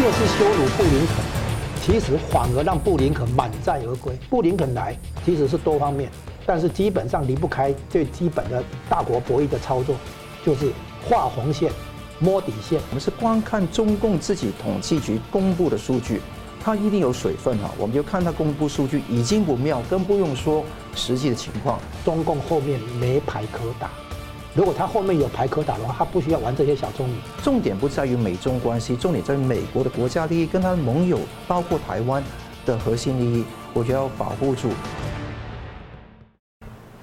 [0.00, 1.24] 越是羞辱布林肯，
[1.80, 4.16] 其实反而让布林肯满载而归。
[4.28, 6.10] 布林肯来其实是多方面，
[6.44, 9.94] 但是基本上离不开最基本的大国博弈的操作，
[10.44, 10.72] 就是
[11.04, 11.70] 画红线、
[12.18, 12.80] 摸底线。
[12.90, 16.20] 我们是光看中共自己统计局公布的数据，
[16.60, 17.70] 它一定有水分啊。
[17.78, 20.64] 我们就看它公布数据已经不妙，更不用说
[20.96, 21.78] 实际的情况。
[22.04, 23.90] 中共后面没牌可打。
[24.54, 27.16] 如果他后面有牌可打的话，他不需要玩这些小聪明。
[27.42, 31.18] 重点不在于美中关系，重点在美国的国家利益跟他的盟友，
[31.48, 32.22] 包括台湾
[32.66, 34.68] 的核心利益，我觉得要保护住。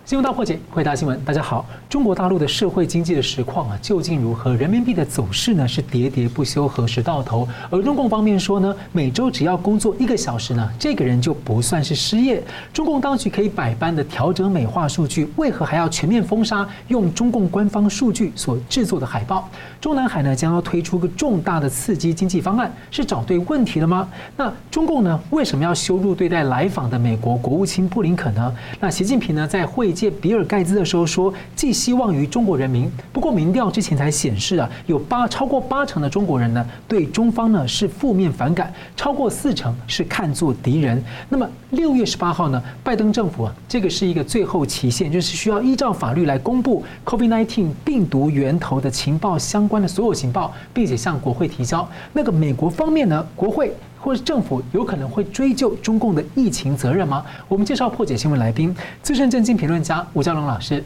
[0.10, 1.64] 新闻大破解，回答新闻，大家好。
[1.88, 4.56] 中国大陆的社会经济的实况啊，究竟如何？
[4.56, 7.48] 人民币的走势呢，是喋喋不休，何时到头？
[7.70, 12.44] 而中共方面说呢，每周只要工作一个小时呢，这个人就不算是失业。
[12.74, 19.48] 中共当局可以百般的调整美化数据，为何还要全面封杀用中共官方数据所制作的海报？
[19.80, 24.10] 中南海呢，将要推出个重大的刺激经济方案，是找对问题了吗？
[24.36, 28.52] 那中共呢，为什么要羞辱对待来访的美国国务卿布林肯呢？
[28.80, 29.94] 那习近平呢，在会。
[30.00, 32.90] 借比尔盖茨的时候说，寄希望于中国人民。
[33.12, 41.04] 不过民调之前才显示啊，有八超过八成的中国人呢，对中方呢是负面反感，超过四成是看作敌人。
[41.28, 51.86] 那么六月十八号呢，拜登政府啊，这个是一个最后期限，就是需要依照法律来公布 COVID-19 病毒源头的情报相关的所有情报，并且向国会提交。
[52.14, 53.74] 那个美国方面呢，国会。
[54.00, 57.26] 或者政府有可能会追究中共的疫情责任吗？
[57.48, 60.84] 我们介绍破解新闻来宾，资深政经评论家吴佳龙老师。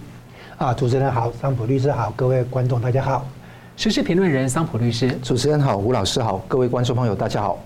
[0.58, 3.26] 啊，主持人好，桑普律师好，各位观众大家好。
[3.76, 7.58] 时事评论人桑普律师，主持人好，吴老师好，各位观众朋友大家好。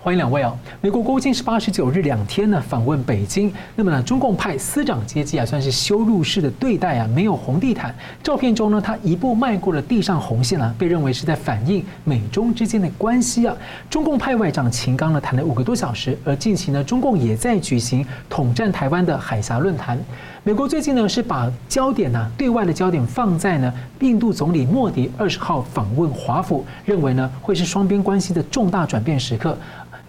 [0.00, 0.56] 欢迎两位哦。
[0.80, 7.94] 美国国务卿是八、十九日两天呢访问北京，那么呢，中共派司长接机啊，算是羞辱式的对待啊，没有红地毯。
[8.22, 13.54] 照片中呢，他一步迈过了地上红线啊，被认为是在反映美中之间的关系啊。
[13.88, 19.98] 中共派外长秦刚呢谈了五个多小时，而近期呢，中共也在举行统战台湾的海峡论坛。
[20.42, 23.70] 美国最近呢是把焦点呢对外的焦点放在呢
[24.00, 29.54] 印度总理莫迪二十号访问华府，认为呢会是双边关系的重大转变时刻。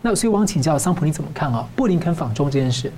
[0.02, 1.68] 那所以我想请教桑普你怎么看啊？
[1.76, 2.90] 布林肯访中这件事，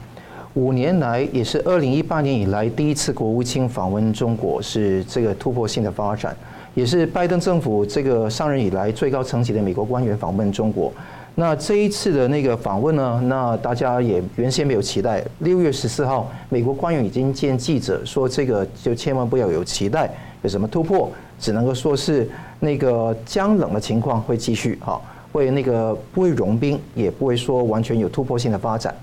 [0.53, 6.38] 五年来也是二零一八年以来第一次国务卿访问中国，是这个突破性的发展，
[6.75, 10.94] 也是拜登政府这个上任以来最高层级的美国官员访问中国。
[11.35, 15.23] 那这一次的那个访问呢，那大家也原先没有期待。
[15.39, 20.07] 六月十四号，美国官员已经见记者说，这个就千万不要有期待，
[20.44, 22.29] 有什么突破，只能够说是
[22.59, 25.01] 那个僵冷的情况会继续哈，
[25.31, 28.94] 会那个不会融冰，也不会说完全有突破性的发展。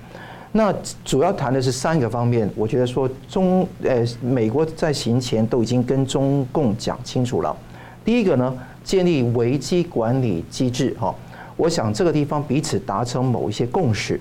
[0.52, 0.72] 那
[1.04, 7.56] 主要谈的是三个方面，我觉得说中呃美国在行前都已经跟中共讲清楚了。
[8.04, 11.12] 第一个呢，建立危机管理机制哈。
[11.60, 14.18] 我想这个地方彼此达成某一些共识，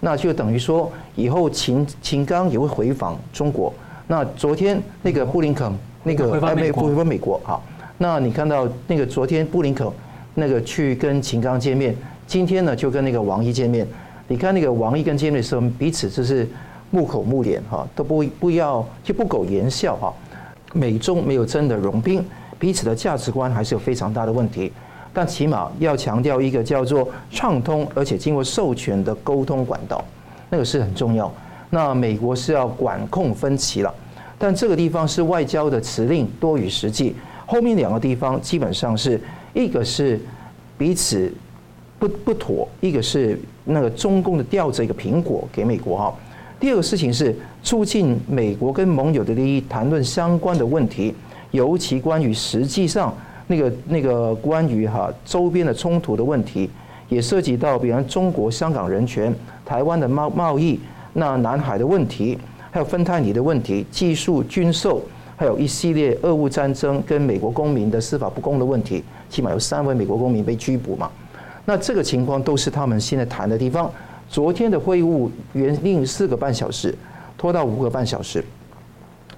[0.00, 3.72] 那就等于说以后秦秦刚也会回访中国。
[4.06, 5.72] 那昨天那个布林肯
[6.02, 7.64] 那个哎没不回访美国好，
[7.96, 9.90] 那你看到那个昨天布林肯
[10.34, 13.86] 那个去跟秦刚见面，今天呢就跟那个王毅见面。
[14.28, 16.46] 你看那个王毅跟见面的时候，彼此就是
[16.90, 20.12] 木口木脸哈，都不不要就不苟言笑哈。
[20.74, 22.22] 美中没有真的融冰，
[22.58, 24.70] 彼此的价值观还是有非常大的问题。
[25.14, 30.02] 但起码要强调一个叫做畅通而且经过授权的沟通管道，
[30.48, 31.30] 那个是很重要。
[31.68, 33.94] 那美国是要管控分歧了，
[34.38, 37.14] 但这个地方是外交的辞令多于实际。
[37.44, 39.20] 后面两个地方基本上是
[39.52, 40.18] 一个是
[40.78, 41.30] 彼此
[41.98, 46.14] 不不妥，一个是那个中共的吊着一个苹果给美国哈。
[46.58, 51.14] 第二个事情是促进美国跟盟友的利益，谈论相关的问题，
[51.50, 53.14] 尤其关于实际上。
[53.46, 56.70] 那个那个关于哈周边的冲突的问题，
[57.08, 60.78] 也涉及到比方中国香港人权、台湾的贸贸易、
[61.12, 62.38] 那南海的问题，
[62.70, 65.02] 还有芬太尼的问题、技术军售，
[65.36, 71.10] 还有一系列俄乌战争跟美国公民的司法不公的问题，起码有三位美国公民被拘捕嘛。
[71.64, 73.90] 那这个情况都是他们现在谈的地方。
[74.28, 76.94] 昨天的会晤原定四个半小时，
[77.36, 78.42] 拖到五个半小时，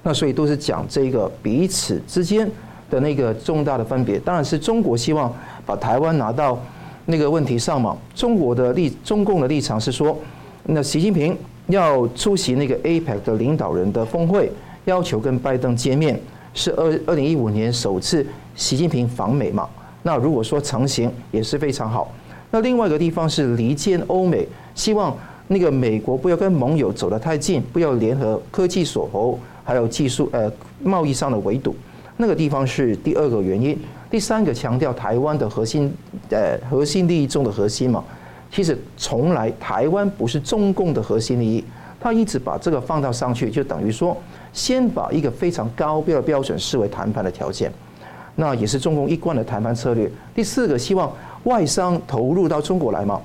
[0.05, 2.49] 那所以都是讲这个彼此之间。
[2.91, 5.33] 的那个重大的分别，当然是中国希望
[5.65, 6.59] 把台湾拿到
[7.07, 7.97] 那个问题上嘛。
[8.15, 10.17] 中国的立中共的立场是说，
[10.65, 11.37] 那习近平
[11.67, 14.51] 要出席那个 APEC 的领导人的峰会，
[14.85, 16.19] 要求跟拜登见面，
[16.53, 19.69] 是二二零一五年首次习近平访美嘛。
[20.03, 22.13] 那如果说成行也是非常好。
[22.51, 25.17] 那另外一个地方是离间欧美，希望
[25.49, 30.51] 那个美国不要跟盟友走得太近，不要联合科技锁喉，还有技术呃
[30.83, 31.75] 贸易上的围堵。
[32.17, 33.79] 那个地方是第二个原因。
[34.11, 35.93] 第三个强调台湾的核心，
[36.31, 38.05] 呃，核心利益中的核心嘛。
[38.51, 41.65] 其实从来台湾不是中共的核心利益，
[41.99, 44.17] 他一直把这个放到上去，就等于说
[44.53, 47.73] 先把一个非常高标的标准视为谈判的条件，
[48.37, 50.09] 那也是中共一贯的谈判策略。
[50.33, 51.13] 第四个，希望
[51.45, 53.21] 外商投入到中国来嘛。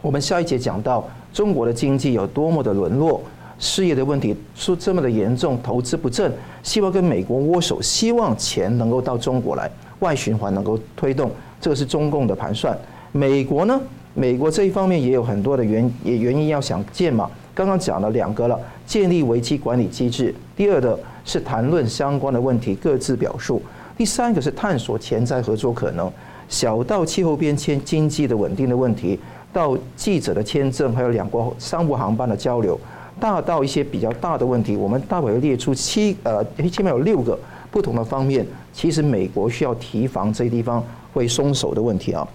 [0.00, 3.20] 我们下一节讲到中国的经济有多么的沦落。
[3.58, 6.32] 失业的问题说这么的严重，投资不振，
[6.62, 9.70] 希望跟美国握手，希望钱能够到中国来，
[10.00, 11.30] 外循环能够推动，
[11.60, 12.76] 这个是中共的盘算。
[13.12, 13.80] 美国呢？
[14.14, 17.30] 美国这一方面也有很多的原也原因要想建嘛。
[17.54, 20.34] 刚刚讲了两个了，建立危机管理机制。
[20.54, 23.60] 第二的是谈论相关的问题，各自表述。
[23.96, 26.10] 第三个是探索潜在合作可能，
[26.48, 29.18] 小到气候变迁、经济的稳定的问题，
[29.52, 32.78] 到记者的签证，还有两国商务航班的交流。
[33.18, 37.38] 大到一些比较大的问题，我们大概会列出七呃，起码有六个
[37.70, 38.46] 不同的方面。
[38.72, 42.26] 其实美国需要提防这些地方会松手的问题啊。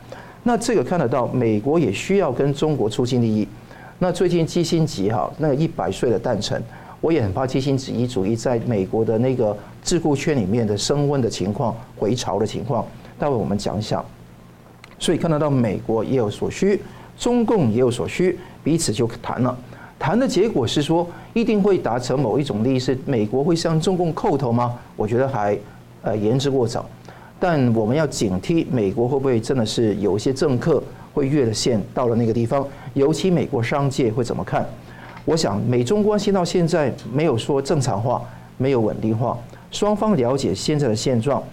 [0.43, 3.47] 那这个看得到，美国也需要跟中国促进利益。
[3.99, 6.59] 那最近基辛格哈那个一百岁的诞辰，
[6.99, 12.83] 我也很怕基辛格主义在美国的那个智库圈里面的升温的情况、回潮的情况，
[13.19, 14.03] 待会我们讲一下。
[14.97, 16.81] 所以看得到，美国也有所需，
[17.15, 19.55] 中共也有所需，彼此就谈了。
[20.01, 24.73] 谈的结果是说，一定会达成某一种利益，是美国会向中共叩头吗？
[24.95, 25.55] 我觉得还
[26.01, 26.83] 呃言之过早。
[27.39, 30.81] 但我们要警惕，美国会不会真的是有一些政客
[31.13, 32.67] 会越了线，到了那个地方？
[32.95, 34.67] 尤其美国商界会怎么看？
[35.23, 38.23] 我想，美中关系到现在没有说正常化，
[38.57, 39.37] 没有稳定化，
[39.69, 41.43] 双方了解现在的现状，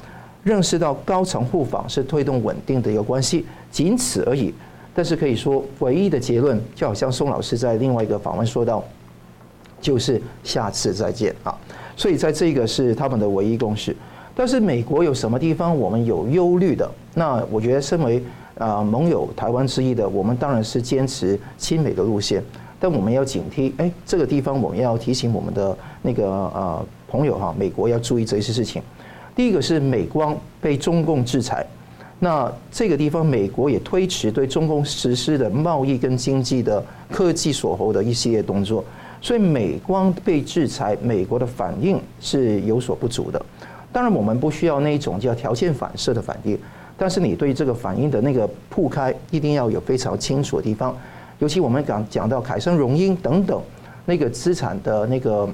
[0.43, 4.55] 认识到高层互访是推动稳定的一个关系，仅此而已。
[4.95, 8.83] 但是可以说，唯一的结论就好像宋老师在另外一个访问说到，
[9.81, 11.57] 就是下次再见啊。
[11.97, 13.95] 所以在这个是他们的唯一共识。
[14.35, 16.89] 但是美国有什么地方我们有忧虑的？
[17.15, 18.23] 那我觉得，身为
[18.57, 22.43] 啊盟友台湾之一的，我们当然是坚持亲美的路线。
[22.81, 28.81] 但我们要警惕，哎，这个地方我们要提醒我们的那个呃朋友哈，美国要注意这些事情。
[29.35, 31.67] 第一个是美光被中共制裁。
[32.21, 38.85] 那这个地方，美国也推迟对中共实施的贸易跟经济的科技锁喉的一系列动作，
[39.21, 43.41] 所以美光被制裁，美国的反应是有所不足的。
[43.93, 46.59] 当然，我们不需要那种叫条件反射的反应，
[46.97, 50.97] 但是你对这个反应的那个铺开，一定要有非常清楚的地方。
[51.39, 53.63] 尤其我们讲讲到凯盛荣英等等
[54.07, 55.49] 那个资产的那个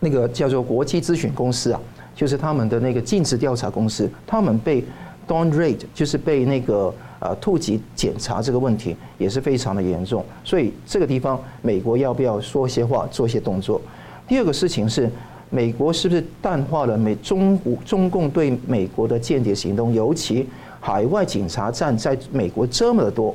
[0.00, 1.80] 那个叫做国际咨询公司啊，
[2.12, 4.84] 就是他们的那个尽职调查公司，他们被。
[5.28, 13.80] Down rate 就是被那个呃突击检查这个问题也是非常的严重，所以这个地方美国要不要说些话，做些动作？
[14.28, 15.10] 第二个事情是，
[15.50, 19.92] 美国是不是淡化了美中中共对美国的间谍行动？
[19.92, 20.46] 尤其
[20.80, 23.34] 海外警察站在美国这么的多，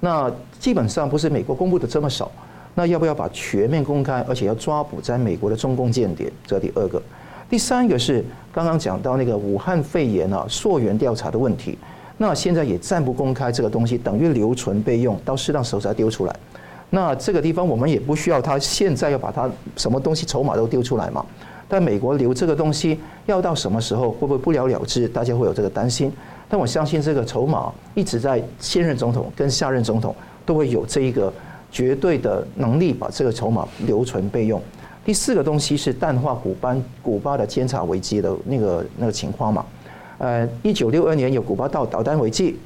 [0.00, 2.30] 那基本上不是美国公布的这么少，
[2.74, 6.30] 那要不要把全面公开，而且要抓捕在美国的中共间谍？
[6.46, 7.02] 这第二个。
[7.50, 11.76] 第三个是刚刚讲到那个武汉肺炎啊溯源调查的问题，
[12.16, 16.36] 那现在也暂不公开这个东西，等于留存备用，到适当时候再丢出来。
[16.90, 21.26] 那这个地方我们也不需要他现在要把他什么东西筹码都丢出来嘛。
[21.68, 25.08] 但美国留这个东西要到什么时候，会不会不了了之？
[25.08, 26.12] 大家会有这个担心。
[26.48, 30.14] 但我相信这个筹码一直在现任总统跟下任总统
[30.46, 31.32] 都会有这一个
[31.72, 34.62] 绝对的能力，把这个筹码留存备用。
[35.04, 39.64] 第四个东西是淡化古巴古巴的监察危机的那个那个情况嘛，
[40.18, 42.56] 呃，一九六二年有古巴导导弹危机，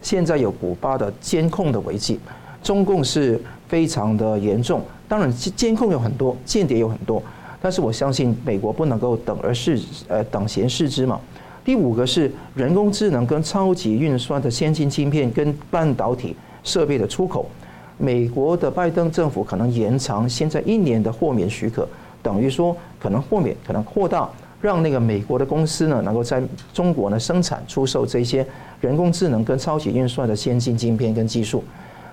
[0.00, 2.18] 现在有古巴的监控的危机，
[2.62, 4.80] 中共是非常的严重。
[5.08, 7.20] 当然监控有很多，间谍有很多，
[7.60, 11.20] 但是我相信美国不能够等而视呃等闲视之嘛。
[11.64, 17.44] 第五个是人工智能跟超级运算的先进晶片跟半导体设备的出口。
[18.02, 21.86] 美国的拜登政府可能延长现在一年的豁免许可，
[22.22, 24.26] 等于说可能豁免，可能扩大，
[24.58, 26.42] 让那个美国的公司呢能够在
[26.72, 28.44] 中国呢生产出售这些
[28.80, 31.62] 人工智能跟超级运算的先进晶片跟技术。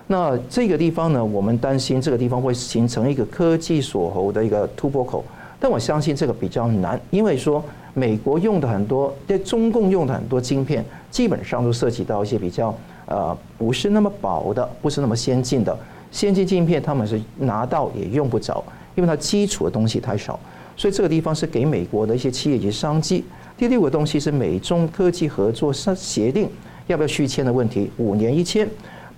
[0.06, 5.24] 那这个地方呢，我们担心这个地方会形成一个科技锁喉的一个突破口，
[5.58, 7.64] 但我相信这个比较难，因为说
[7.94, 12.74] 美国用的很多，对中共用的很多晶片，基本上都涉及到一些比较。
[13.08, 15.76] 呃，不是那么薄的，不是那么先进的
[16.10, 18.62] 先进晶片，他们是拿到也用不着，
[18.94, 20.38] 因为它基础的东西太少，
[20.76, 23.24] 所以这个地方是给美国的一些企业以及商机。
[23.56, 26.48] 第六个东西是美中科技合作协定
[26.86, 28.68] 要不要续签的问题，五年一签，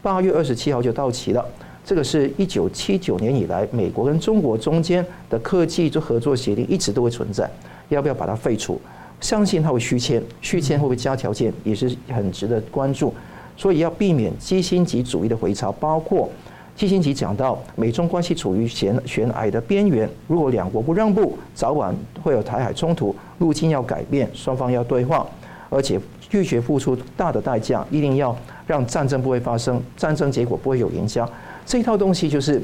[0.00, 1.44] 八月二十七号就到期了。
[1.84, 7.50] 这个是一九七九年以来美国跟中国中间的科技就合作协定一直都会存在，
[7.88, 8.80] 要不要把它废除？
[9.20, 13.12] 相信他会续签，续签会不会加条件，也是很值得关注。
[13.60, 16.26] 所以要避免基辛级主义的回潮，包括
[16.74, 25.26] 基辛级讲到美中关系处于悬悬崖的边缘，如果两国不让步，早晚会有台海冲突，路径要改变，双方要对话，
[25.68, 28.34] 而且拒绝付出大的代价，一定要
[28.66, 31.28] 让战争不会发生，战争结果不会有赢家。
[31.66, 32.62] 这一套东西就是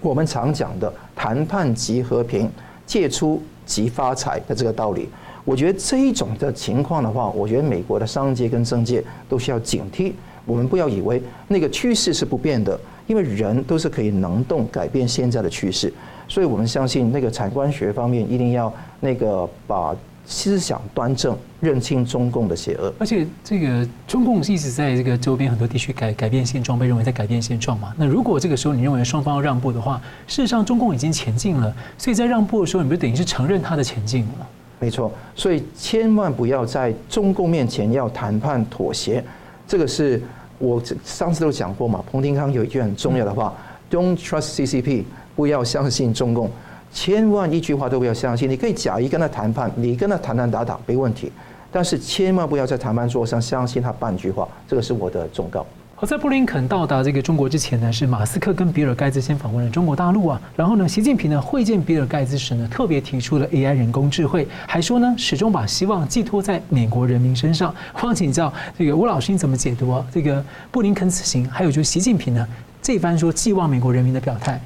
[0.00, 2.50] 我们常讲的谈判即和平，
[2.84, 5.08] 借出即发财的这个道理。
[5.50, 10.12] 我觉得这一种的情况的话，我觉得美国的商界跟政界都需要警惕。
[10.46, 12.78] 我们不要以为那个趋势是不变的，
[13.08, 15.92] 因为人都是可以能动改变现在的趋势。
[16.28, 19.92] 所以我们相信那个产官学方面一定要那个把。
[20.26, 22.92] 思想端正，认清中共的邪恶。
[23.00, 27.92] 而且，这个中共一直在这个周边很多地区改改变现状，被认为在改变现状嘛。
[27.96, 34.46] 那如果这个时候你认为双方要让步的话，事实上中共已经前进了，所以在让步的时候，你不等于是承认他的前进了？
[34.80, 39.22] 没错，所以千万不要在中共面前要谈判妥协。
[39.68, 40.20] 这个是
[40.58, 42.02] 我上次都讲过嘛。
[42.10, 43.54] 彭定康有一句很重要的话
[43.90, 45.04] ：“Don't trust CCP，
[45.36, 46.50] 不要相信中共。”
[46.92, 51.30] 千万一句话都不要相信，你可以假意跟他谈判，你跟他谈谈打打没问题，
[51.70, 55.64] 但是千万不要在谈判桌上相信他半句话，这个是我的忠告。
[56.00, 67.74] 好，在布林肯到达这个中国之前呢，是马斯克跟比尔盖茨先访问了中国大陆啊，然后呢，习近平呢会见比尔盖茨时呢，特别提出了 AI 人工智慧，还说呢，始终把希望寄托在美国人民身上。
[67.96, 70.02] 我想请教这个吴老师，你怎么解读啊？
[70.10, 72.48] 这个布林肯此行，还有就是习近平呢
[72.80, 74.58] 这番说寄望美国人民的表态？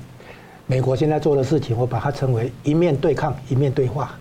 [0.66, 4.14] 美国现在做的事情，我把它称为一面对抗，一面对话。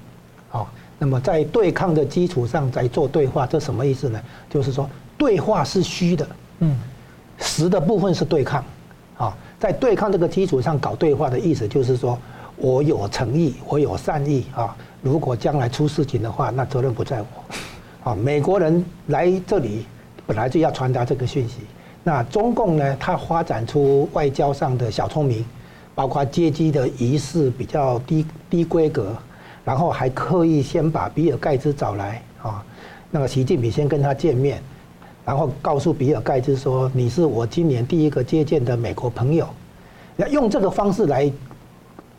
[0.50, 0.68] 好，
[0.98, 4.20] 那么在对抗的基础上再做对话，这什么意思呢？
[4.50, 6.28] 就是说，对话是虚的，
[6.62, 6.76] 嗯，
[7.44, 8.64] 实的部分是对抗。
[9.18, 12.18] 啊，在对抗这个基础上搞对话的意思，就是说
[12.56, 14.76] 我有诚意，我有善意啊。
[15.04, 18.10] 如果将来出事情的话，那责任不在我。
[18.10, 19.86] 啊，美国人来这里
[20.26, 21.58] 本来就要传达这个讯息。
[22.04, 25.46] 那中共呢，他发展出外交上的小聪明。
[25.96, 29.16] 包括接机的仪式比较低低规格，
[29.64, 32.66] 然后还刻意先把比尔盖茨找来啊，
[33.12, 34.60] 那个习近平先跟他见面，
[35.26, 39.48] 然后告诉比尔盖茨说：“你是我今年第一个接见的美国朋友。”
[40.18, 41.32] 要用这个方式来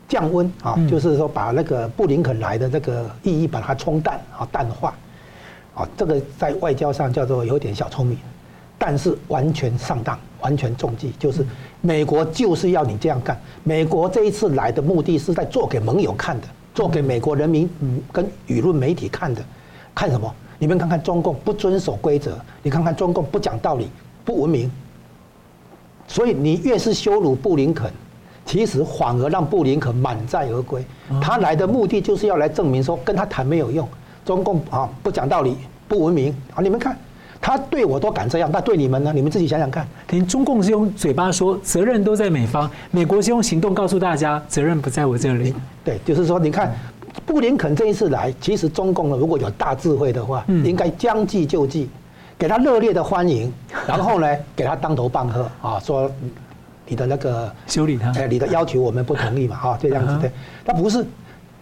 [0.07, 4.93] 降温啊，就是说把那个布林肯来的这个意义把它冲淡啊淡化
[5.73, 8.17] 啊，这个在外交上叫做有点小聪明，
[8.77, 11.45] 但是完全上当，完全中计，就是。
[11.81, 13.39] 美国就是要你这样干。
[13.63, 19.39] 美国这一次来的目的是在做给盟友看的，做给美国人民嗯跟舆论媒体看的。
[19.93, 20.33] 看什么？
[20.57, 23.89] 你们看看中共不遵守规则，你看看中共不讲道理，
[24.23, 24.71] 不文明。
[26.07, 27.91] 所以你越是羞辱布林肯，
[28.45, 30.85] 其实反而让布林肯满载而归。
[31.21, 33.87] 他来的目的就是要来证明说跟他谈没有用，
[34.23, 35.57] 中共啊不讲道理，
[35.87, 36.61] 不文明啊！
[36.61, 36.95] 你们看。
[37.41, 39.11] 他对我都敢这样，那对你们呢？
[39.13, 39.85] 你们自己想想看。
[40.07, 45.53] 等于中共是用嘴巴说责任都在美方，美国是用行动告诉大家责任不在我这里。
[45.83, 46.73] 对，就是说，你看，
[47.25, 51.89] 布林肯这一次来，其实中共呢，如果有大智慧的话，应该将计就计，
[52.37, 53.51] 给他热烈的欢迎，
[53.87, 56.09] 然后呢， 给他当头棒喝啊，说
[56.87, 60.31] 你的那个修理他，哎，你的要求我们不同意嘛，哈，这样子对。
[60.63, 61.05] 他不是，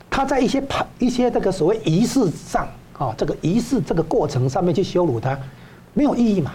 [0.10, 2.68] 他在一些排一些这个所谓仪式上
[2.98, 5.38] 啊，这个仪式这个过程上面去羞辱他。
[5.96, 6.54] 没有意义嘛，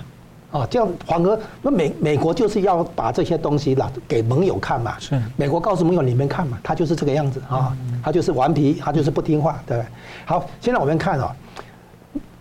[0.50, 9.88] 啊，这样反而那美美国就是要把这些东西啦给盟友看嘛，是美国告诉盟友你们看嘛，他就是这个样子啊，他就是顽皮，他就是不听话，对不对？
[10.25, 11.37] 好，现在我们看啊，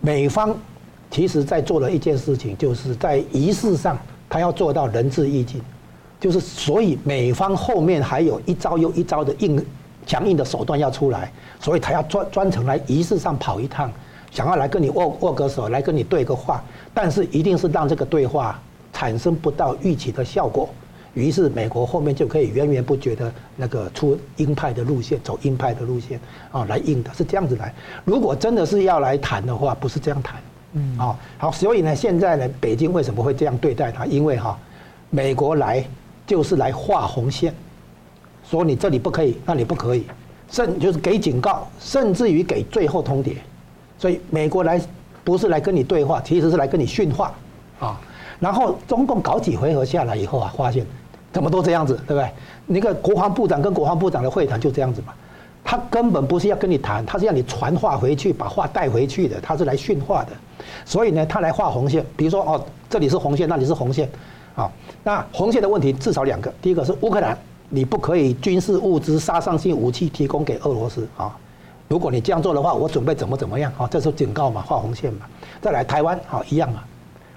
[0.00, 0.56] 美方
[1.10, 3.98] 其实在做了一件事情，就是在仪式上
[4.28, 5.60] 他要做到仁至义尽，
[6.18, 9.62] 就是所以美方后面还有一招又一招的硬
[10.06, 13.92] 强硬的手段要出来，所以他要专专程来仪式上跑一趟。
[14.38, 16.62] 想要来跟你握握个手，来跟你对个话，
[16.94, 18.56] 但是一定是让这个对话
[18.92, 20.68] 产生不到预期的效果，
[21.12, 26.20] 于是美国后面就可以源源不绝的那个出鹰派的路线，走鹰派的路线
[26.52, 27.74] 啊，来硬的是这样子来。
[28.04, 30.40] 如果真的是要来谈的话，不是这样谈，
[30.74, 34.06] 嗯，啊，好，所以呢，现在呢，北京为什么会这样对待他？
[34.06, 34.56] 因为哈，
[35.10, 35.84] 美国来
[36.28, 37.52] 就是来画红线，
[38.48, 40.04] 说你这里不可以，那里不可以，
[40.48, 43.34] 甚就是给警告，甚至于给最后通牒。
[43.98, 44.80] 所以美国来
[45.24, 47.34] 不是来跟你对话，其实是来跟你训话，
[47.80, 48.00] 啊，
[48.38, 50.86] 然后中共搞几回合下来以后啊，发现
[51.32, 52.30] 怎么都这样子，对不对？
[52.66, 55.12] 那个国防部长跟国防部长的会谈就这样子嘛，
[55.64, 60.30] 他根本不是要跟你谈，他是要你传话回去，把话带回去的，他是来训话的。
[60.84, 64.08] 所以呢，他来画红线，比如说哦，这里是红线，那里是红线，
[64.54, 64.70] 啊，
[65.02, 67.36] 那红线的问题至少两个，第一个是乌克兰，
[67.68, 71.36] 你不可以军事物资、杀伤性武器提供给俄罗斯啊。
[71.88, 73.72] 如果你这样做的话，我准备怎么怎么样？
[73.78, 75.26] 啊，这是警告嘛，画红线嘛。
[75.60, 76.84] 再来台湾，好，一样嘛。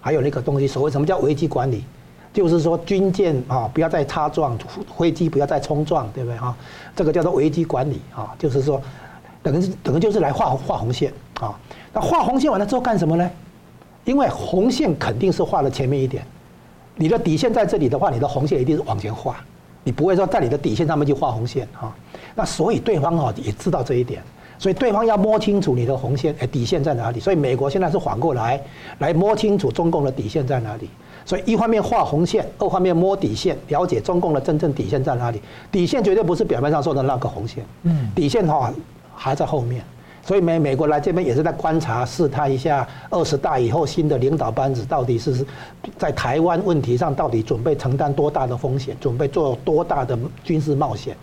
[0.02, 1.84] 还有那个东西，所谓什么叫危机管理？
[2.34, 4.58] 就是说军舰啊，不要再擦撞，
[4.98, 6.38] 飞机不要再冲撞，对不对？
[6.38, 6.56] 啊，
[6.96, 8.82] 这个叫做危机管理啊，就是说，
[9.44, 11.58] 等于等于就是来画画红线啊。
[11.94, 13.30] 那画红线完了之后干什么呢？
[14.06, 16.26] 因为红线肯定是画了前面一点。
[16.96, 19.38] 你的底线在这里的话，你的红线一定是往前画，
[19.84, 21.96] 你不会说在你的底线上面去画红线啊。
[22.34, 24.24] 那所以对方啊也知道这一点，
[24.62, 27.20] 所以对方要摸清楚你的红线，哎，底线在哪里？
[27.20, 28.62] 所以美国现在是反过来
[29.00, 30.88] 来摸清楚中共的底线在哪里。
[31.26, 35.42] 所以一方面画红线，二方面摸底线，了解中共的真正底线在哪里。
[35.72, 38.72] 底线绝对不是表面上说的那个红线，嗯，底线哈
[39.16, 39.84] 还在后面。
[40.24, 45.44] 所以美美国来这边也是在观察试探一下二十大以后新的领导班子到底是
[45.98, 51.18] 在台湾问题上到底准备承担多大的风险，准备做多大的军事冒险，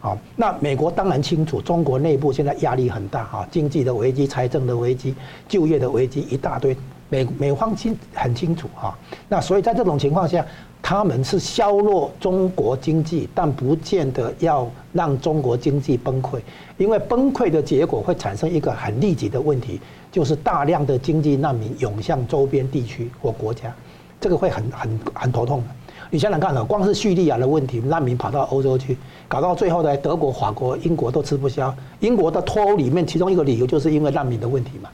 [0.00, 5.14] 好，那美国当然清楚中国内部现在压力很大哈，经济的危机、财政的危机、
[5.46, 6.76] 就业的危机一大堆，
[7.08, 8.96] 美美方清很清楚哈，
[9.28, 10.44] 那所以在这种情况下。
[10.82, 16.40] 他们是削弱中国经济，但不见得要让中国经济崩溃，
[16.78, 19.78] 因为崩溃的结果会产生一个很立即的问题，
[20.10, 23.72] 就是大量的经济难民涌向周边地区或国家，
[24.18, 25.62] 这个会很很很头痛。
[26.08, 28.96] 你想想看啊，光是叙利亚的问题，难民跑到欧洲去，
[29.30, 31.72] 搞到最后呢，德国、法国、英国都吃不消。
[32.00, 34.90] 英国的脱欧里面，其中一个理由就是因为难民的问题嘛，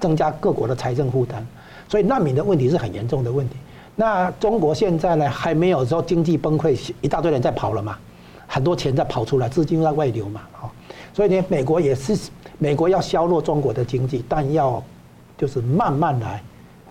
[0.00, 1.40] 增加各国的财政负担，
[1.88, 3.54] 所以难民的问题是很严重的问题。
[3.94, 7.96] 那中国现在呢，还没有说经济崩溃，一大堆人在跑了嘛，
[8.48, 10.66] 很多钱在跑出来，资金在外流嘛，啊，
[11.14, 12.18] 所以呢，美国也是，
[12.58, 14.82] 美国要削弱中国的经济，但要
[15.38, 16.42] 就是慢慢来，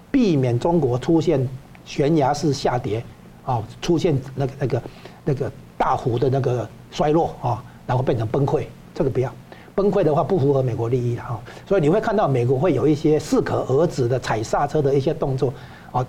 [0.09, 1.45] 避免中国出现
[1.83, 3.03] 悬崖式下跌，
[3.43, 4.83] 啊，出现那个那个
[5.25, 9.31] 那个大幅的那个衰落啊，然后变成崩溃，这个不要，
[9.75, 15.53] 崩溃的话不符合美国利益的哈，所以你会看到美国会有一些适可而止的踩刹车的一些动作，
[15.91, 16.03] 啊。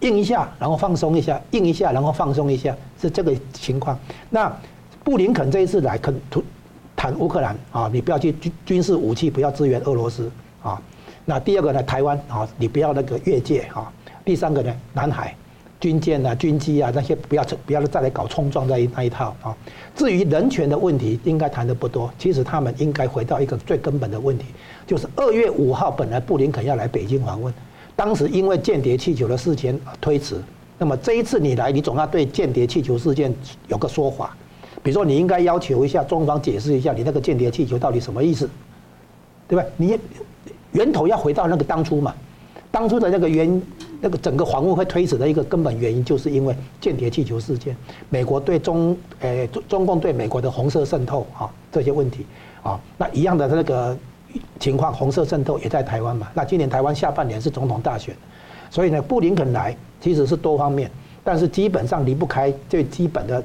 [0.00, 3.98] 硬一下，然后放松一下，硬一下，然后放松一下，是这个情况。
[4.30, 4.50] 那
[5.04, 6.18] 布林肯这一次来肯
[6.96, 10.80] 谈乌克兰啊，你不要去军军事武器，不要支援俄罗斯啊。
[11.26, 13.92] 那第二个呢，台湾啊，你不要那个越界啊。
[14.24, 15.36] 第三个呢，南海
[15.80, 19.56] 军舰啊、军机啊那些不要不要再来搞冲撞那一那一套啊。
[19.96, 22.12] 至于人权的问题，应该谈的不多。
[22.18, 24.44] 其实他们应该回到一个最根本的问题，
[24.86, 27.52] 就是二月五号本来布林肯要来北京访问。
[27.96, 30.36] 当时因为间谍气球的事件推迟，
[30.78, 33.34] 那么这一次你来，你总要对间谍气球事件
[33.68, 34.36] 有个说法，
[34.82, 38.48] 比如说你应该要求一下中方解释一下你那个间谍气球到底什么意思，
[39.48, 39.64] 对吧？
[39.76, 39.98] 你
[40.72, 42.14] 源头要回到那个当初嘛，
[42.70, 43.60] 当初的那个原
[44.00, 47.76] 那个整个访问会推迟的一个根本原因，就是因为间谍气球事件，
[48.08, 52.26] 美国对中诶中中共对美国的红色渗透啊这些问题
[52.62, 53.96] 啊，那一样的那个。
[54.60, 56.28] 情况，红色渗透也在台湾嘛？
[56.34, 58.14] 那今年台湾下半年是总统大选，
[58.70, 60.88] 所以呢，布林肯来其实是多方面，
[61.24, 63.42] 但是基本上离不开最基本的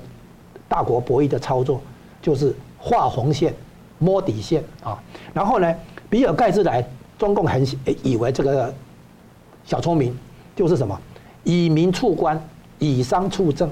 [0.67, 1.81] 大国博弈的操作，
[2.21, 3.51] 就是画红线、
[3.97, 5.01] 摸底线啊。
[5.33, 5.73] 然后呢，
[6.07, 6.87] 比尔盖茨来，
[7.17, 7.65] 中共很
[8.03, 8.71] 以为这个
[9.63, 10.15] 小聪明
[10.55, 10.99] 就是什么
[11.43, 12.41] 以民促官，
[12.79, 13.69] 以商促政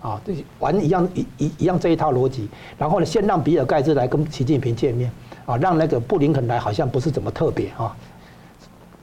[0.00, 2.48] 啊，这玩一样一一一样这一套逻辑。
[2.76, 5.10] 然后呢，先让比尔盖茨来跟习近平见面。
[5.46, 7.96] 啊，让那个布林肯来好像不是怎么特别啊，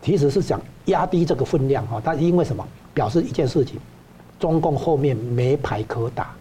[0.02, 2.02] 其实是想压低这个分量哈。
[2.04, 2.68] 他因为什么？
[2.94, 3.80] 表示一件事情，
[4.38, 6.34] 中共后面没牌可打。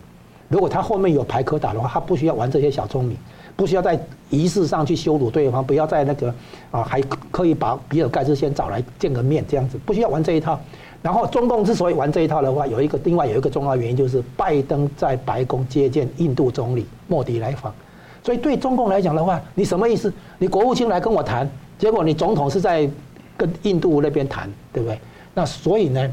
[0.49, 3.17] 如果他后面有牌可打的话，他不需要玩这些小聪明，
[3.57, 3.99] 不需要在
[4.31, 6.35] 仪式上去羞辱对方，不要在那个
[6.71, 10.59] 啊还可以把比尔盖茨先找来见个面这样子，不需要玩这一套。
[11.03, 17.75] 然后中共之所以玩这一套的话，有一个另外有一个重要原因就是拜登在白宫接见印度总理莫迪来访。
[18.23, 20.13] 所以对中共来讲的话，你什么意思？
[20.39, 22.89] 你国务卿来跟我谈，结果你总统是在
[23.37, 24.97] 跟印度那边谈，对不对？
[25.35, 26.09] 那所以呢，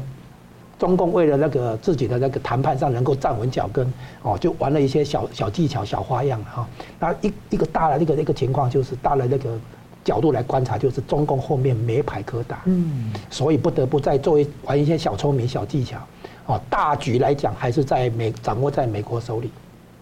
[0.80, 3.86] 中共为了那个自己的那个谈判上能够站稳脚跟，
[4.22, 6.66] 哦，就玩了一些小小技巧、小花样哈。
[6.98, 9.58] 那一一个大的那个那个情况就是大的那个
[10.02, 15.98] 角度来观察，就是中共后面没牌可打，嗯，所以不得不再作为玩一些小聪明、小技巧，
[16.46, 19.50] 哦，大局来讲还是在美掌握在美国手里，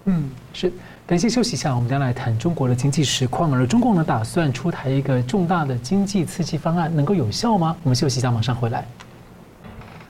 [0.04, 0.72] 嗯，是。
[1.08, 3.50] 感谢休息一下，我们将来谈中国的经济实况。
[3.50, 7.74] 而中共呢，打算出台一个重大的经济刺激方案，能够有效吗？
[7.82, 8.86] 我们休息一下，马上回来。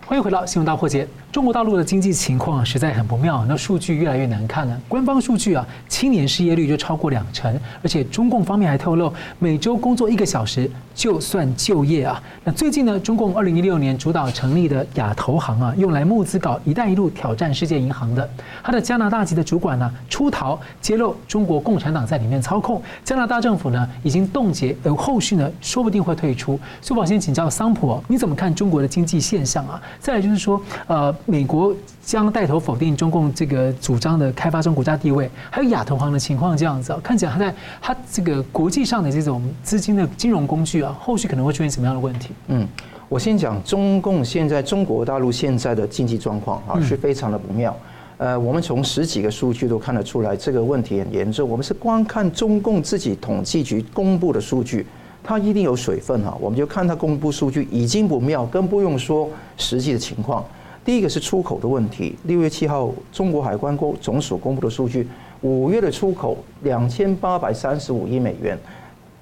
[0.08, 1.06] 欢迎回到新闻大破解。
[1.30, 4.80] 中国大陆的经济情况实在很不妙，那数据越来越难看了。
[4.88, 12.20] 官方数据啊，青年失业率就超过两成，而且中共方面还透露，每周工作一个小时就算就业啊。
[12.42, 18.26] 那最近呢，中共二零一六年主导成立的亚投行啊，用来募资搞“一带一路”挑战世界银行的，
[18.64, 26.58] 他的加拿大籍的主管呢出逃揭露，中国共产党在里面操控，加拿大政府呢已经冻结，而后续呢说不定会退出。
[26.80, 29.78] 苏宝先请教桑普，你怎么看中国的经济现象啊？
[30.00, 31.14] 再来就是说，呃。
[31.26, 42.30] 美国将带头否定中共这个主张的开发中国家地位，还有亚投行的情况这样子啊，看起来他在他这个国际上的这种资金的金融工具啊，后续可能会出现什么样的问题？
[42.46, 42.66] 嗯，
[43.08, 47.76] 我先讲中共现在中国大陆现在的经济状况啊，是非常的不妙。
[48.16, 51.48] 呃，我们从十几个数据都看得出来，这个问题很严重。
[51.48, 54.86] 我们是光看中共自己统计局公布的数据，
[55.28, 56.34] 它一定有水分哈。
[56.40, 60.42] 我们就看它公布数据已经不妙，更不用说实际的情况。
[60.82, 62.16] 第一个是出口的问题。
[62.22, 65.06] 六月七号，中国海关总署公布的数据，
[65.42, 68.58] 五月的出口两千八百三十五亿美元，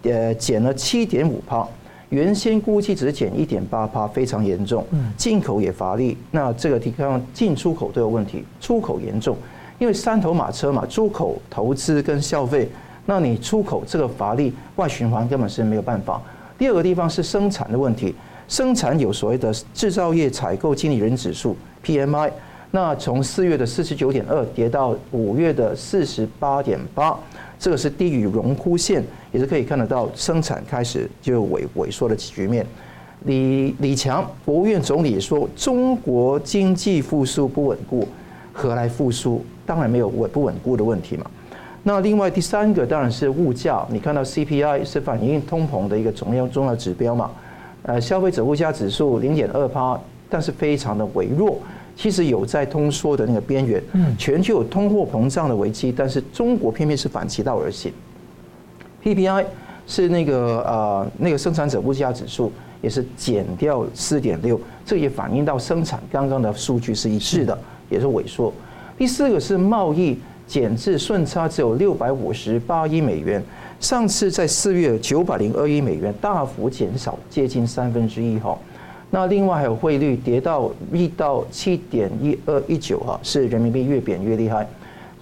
[0.04, 1.66] 呃，减了七点五帕，
[2.10, 4.86] 原先估计只减一点八帕，非常严重。
[5.16, 9.36] 进口也乏力，那这个地方进出口都有问题，出口严重，
[9.80, 12.68] 因为三头马车嘛，出口、投资跟消费，
[13.06, 16.20] 那你出口这个乏力，外循环根本是没有办法。
[16.58, 18.14] 第二个地方是生产的问题。
[18.48, 22.30] 生产有所谓的制造业采购经理人指数 PMI，
[22.70, 27.18] 那从四月的四十九点二跌到五月的四十八点八，
[27.58, 32.64] 这个是低于荣枯线，也是可以看得到生产开始就萎萎缩的局面。
[33.24, 38.06] 李李强国务院总理说，中国经济复苏不稳固，
[38.52, 39.44] 何来复苏？
[39.64, 41.28] 当然没有稳不稳固的问题嘛。
[41.88, 47.30] 那另外第三个当然是物价，你看到 CPI 是反映通膨的一个重要重要指标嘛。
[47.84, 49.96] 呃，消费者物价指数零点二趴，
[50.28, 51.60] 但是非常的微弱，
[51.94, 53.80] 其实有在通缩的那个边缘。
[53.92, 57.92] 嗯，全球有通货膨胀的危机，但是中国偏偏是反其道而行。
[59.04, 59.44] PPI
[59.86, 62.50] 是那个呃那个生产者物价指数，
[62.82, 67.56] 也是减掉四点六，这也反映到生产刚刚的数据是一致的，
[67.88, 68.52] 也是萎缩。
[68.98, 73.42] 第四个是贸易减至顺差只有六百五十八亿美元。
[73.78, 78.56] 上次在四月九百零二亿美元，大幅减少接近三分之一哈。
[79.10, 84.66] 那另外还有汇率跌到一到七点一二一九哈，是人民币越贬越厉害。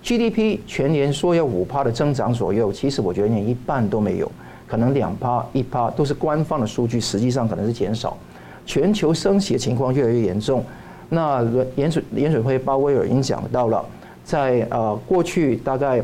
[0.02, 4.30] GDP 全年说要五趴的增长左右，其实我觉得连一半都没有，
[4.66, 8.16] 可能两趴一趴都是官方的数据，实际上可能是减少。
[8.64, 10.64] 全球升息的情况越来越严重。
[11.10, 11.42] 那
[11.76, 13.84] 联准联准会鲍威尔已经讲到了，
[14.24, 16.02] 在呃过去大概。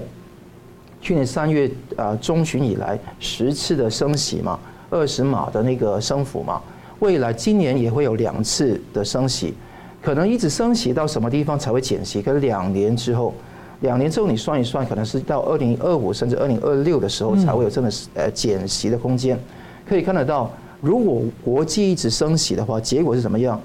[1.02, 6.61] 去年三月啊中旬以来十次的升息嘛，二十码的那个升幅嘛，
[6.98, 9.54] 未来今年也会有两次的升息，
[10.02, 12.20] 可能一直升息到什么地方才会减息？
[12.20, 13.33] 可能两年之后，
[13.80, 19.40] 两年之后你算一算，可能是到二零二五甚至二零二六的时候才会有这么呃减息的空间。
[19.88, 20.50] 可以看得到，
[20.83, 23.59] 如果国际一直升息的话，结果是怎么样？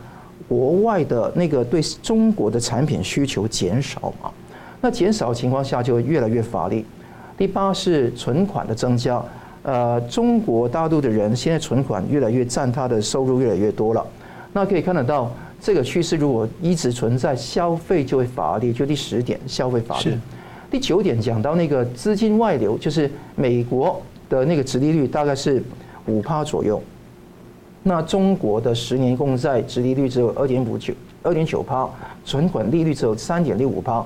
[0.48, 4.32] 国外的那个对中国的产品需求减少嘛，
[4.86, 6.86] 那减少的情况下就会越来越乏力。
[7.36, 9.19] 第八是存款的增加，
[9.63, 14.06] 呃，中国大陆的人现在存款越来越占他的收入越来越多了，
[14.54, 18.71] 那可以看得到这个趋势如果一直存在，消费就会乏力。
[18.71, 20.15] 就第十点，消费乏力。
[20.69, 25.63] 第九点讲到那个资金外流，就是美国的那个殖利率大概是
[26.06, 26.80] 五趴左右，
[27.82, 30.93] 那中国的十年公债殖利率只有二点五九
[31.24, 31.89] 二点九趴，
[32.24, 34.06] 存款利率只有三点六五趴，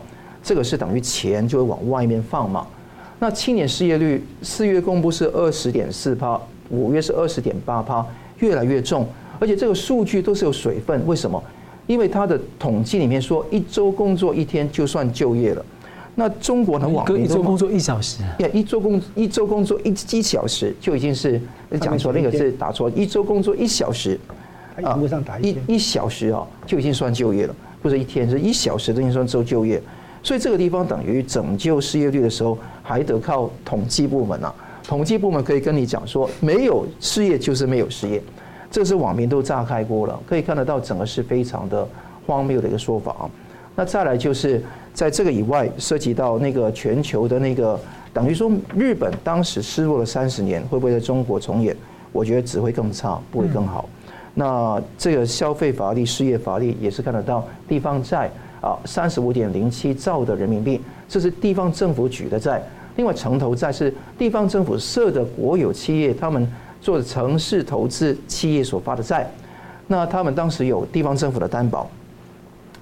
[0.49, 2.65] 这个是等于钱就会往外面放嘛。
[3.19, 8.03] 那青年失业率四月公布是二十点四趴，五月是二十点八趴，
[8.39, 9.05] 越来越重，
[9.37, 11.05] 而且这个数据都是有水分。
[11.05, 11.39] 为什么？
[11.85, 15.63] 因为它的统计里面说，一周工作一天就算就业了。
[16.15, 21.39] 那中国的网民一周工作一小时，一周工一周工作一一小时就已经是
[21.79, 24.19] 讲错，那个是打错，一周工作一小时
[24.81, 24.99] 啊，
[25.43, 29.79] 一一小时啊就已经算就业了，不是一天，是一小时都已经算就就业。
[30.21, 34.53] 所以这个地方等于拯救失业率的时候，还得靠统计部门啊。
[34.83, 38.21] 统计部门可以跟你讲说，没有失业就是没有失业，
[38.71, 40.19] 这是网民都炸开锅了。
[40.27, 41.87] 可以看得到，整个是非常的
[42.25, 43.29] 荒谬的一个说法啊。
[43.75, 44.61] 那再来就是
[44.93, 47.79] 在这个以外，涉及到那个全球的那个，
[48.11, 51.75] 等于说日本当时失落了三十年，会不会在中国重演？
[52.11, 53.87] 我觉得只会更差，不会更好。
[54.33, 58.29] 那这个消费乏力、失业乏力，也是看得到地方债。
[58.61, 62.61] 啊，三十五点零七兆的人民币，这是地方政府举的债。
[62.95, 66.45] 另外，城投债是地方政府设的国有企业，他们
[66.81, 69.29] 做城市投资企业所发的债。
[69.87, 71.89] 那他们当时有地方政府的担保。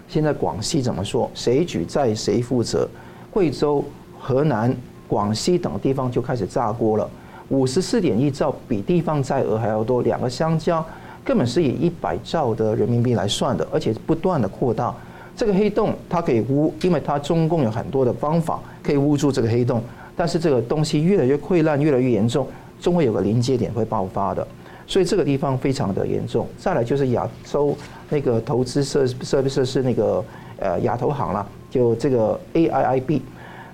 [0.07, 1.29] 现在广西怎么说？
[1.35, 2.87] 谁举债谁负责？
[3.29, 3.83] 贵州、
[4.17, 4.75] 河南、
[5.07, 7.07] 广西等地方就开始炸锅了。
[7.49, 10.83] 五十四点一兆比地方债额还要多，两个相加，
[11.23, 14.93] 根本是以一百兆的人民币来算的，而且不断的扩大。
[15.37, 19.83] 这个黑洞它可以捂，因为它中共有很多的方法可以捂住这个黑洞，
[20.15, 22.47] 但是这个东西越来越溃烂，越来越严重，
[22.81, 24.45] 终会有个临界点会爆发的。
[24.87, 26.47] 所以这个地方非常的严重。
[26.57, 27.77] 再来就是亚洲
[28.09, 30.25] 那个投资设设备设施那个
[30.59, 33.21] 呃亚投行啦，就这个 AIIB，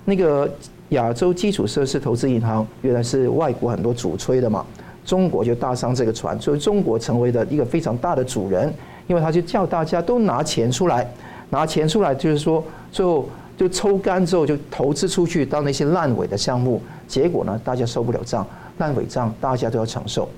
[0.04, 0.46] 那个
[0.90, 4.66] 亚洲基础设施投资银行原来是外国很多主催的嘛，
[5.02, 8.70] 中国就搭上这个船，所以中国成为了一个非常大的主人，
[9.06, 11.10] 因为他就叫大家都拿钱出来。
[11.50, 18.46] 拿钱出来，就是说，最后就抽干之后就投资出去到那些烂尾的项目，结果呢，大家收不了账，
[18.78, 20.28] 烂尾账大家都要承受。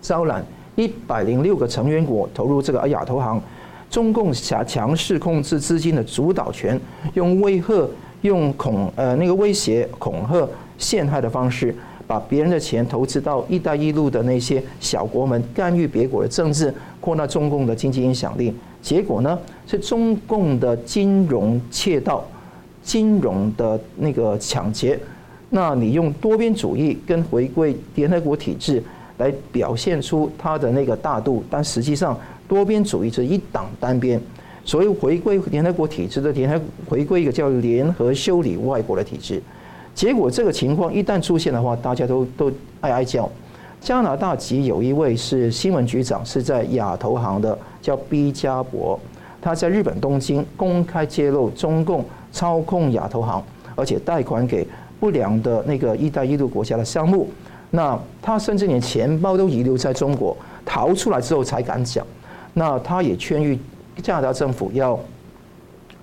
[0.00, 3.40] 招揽一百零六个成员国投入这个亚投行，
[3.88, 6.80] 中共强强势控制资金的主导权，
[7.14, 7.88] 用威吓、
[8.22, 10.48] 用恐呃那个威胁、恐吓、
[10.78, 11.74] 陷害的方式，
[12.06, 18.52] 把别人的钱投资到“一带一路”的那些小国们，干预别国的政治，扩大中共的经济影响力。
[18.86, 22.24] 结果呢，是中共的金融窃盗、
[22.84, 24.96] 金融的那个抢劫。
[25.50, 28.80] 那你用多边主义跟回归联合国体制
[29.18, 34.20] 来表现出它的那个大度，但实际上多边主义是一党单边。
[34.64, 39.42] 所以回归联合国体制的联合回归一个叫联合修理外国的体制。
[39.96, 43.28] 结果这个情况一旦出现的话，大家都都哀哀叫。
[43.86, 48.98] 加拿大籍有一位是新闻局长，是在亚投行的，叫毕加博。
[49.40, 53.40] 他在日本东京公开揭露中共操控亚投行，
[53.76, 54.66] 而且贷款给
[54.98, 57.28] 不良的那个“一带一路”国家的项目。
[57.70, 62.04] 那他甚至连钱包都遗留在中国，逃出来之后才敢讲。
[62.54, 63.56] 那他也劝喻
[64.02, 64.98] 加拿大政府要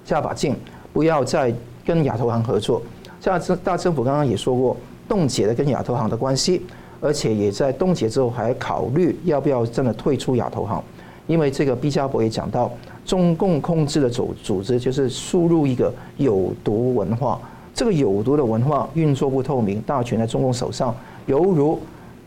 [0.05, 0.55] 加把劲，
[0.93, 1.53] 不要再
[1.85, 2.81] 跟亚投行合作。
[3.19, 6.61] 加拿大政府刚刚也说过，冻结了跟亚投行的关系。
[7.03, 10.81] 而且也在冻结之后，还考虑要不要真的退出亚投行，
[11.27, 12.71] 因为这个毕加博也讲到，
[13.05, 17.37] 中共控制的组组织就是输入一个有毒文化，
[17.75, 21.77] 这个有毒的文化运作不透明，大权在中共手上，犹如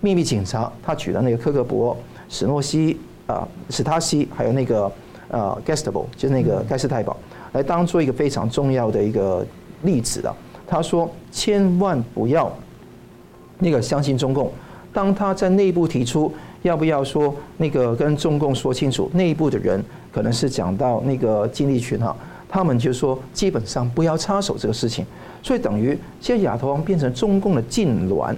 [0.03, 0.71] 秘密警察。
[0.83, 1.97] 他举了那个科克博、
[2.29, 4.93] 史诺西啊、史塔西，还有那个
[5.29, 7.17] 呃 Gestapo 就是那个盖世太保，
[7.53, 9.43] 来当做一个非常重要的一个
[9.85, 10.37] 例子了。
[10.67, 12.55] 他说，千万不要
[13.59, 14.53] 那个相信中共。
[14.96, 16.32] 当他在内部提出
[16.62, 19.78] 要不要说那个跟中共说清楚，内部的人
[20.11, 22.16] 可能是讲到那个金立群哈，
[22.48, 25.04] 他们就说基本上不要插手这个事情，
[25.42, 28.35] 所以等于现在亚投行变成中共的禁臠，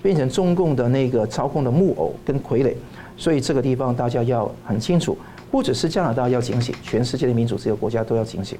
[0.00, 2.72] 变成中共的那个操控的木偶跟傀儡，
[3.16, 5.18] 所以这个地方大家要很清楚，
[5.50, 8.56] 不只是加拿大要警醒，全世界的民主自由国家都要警醒。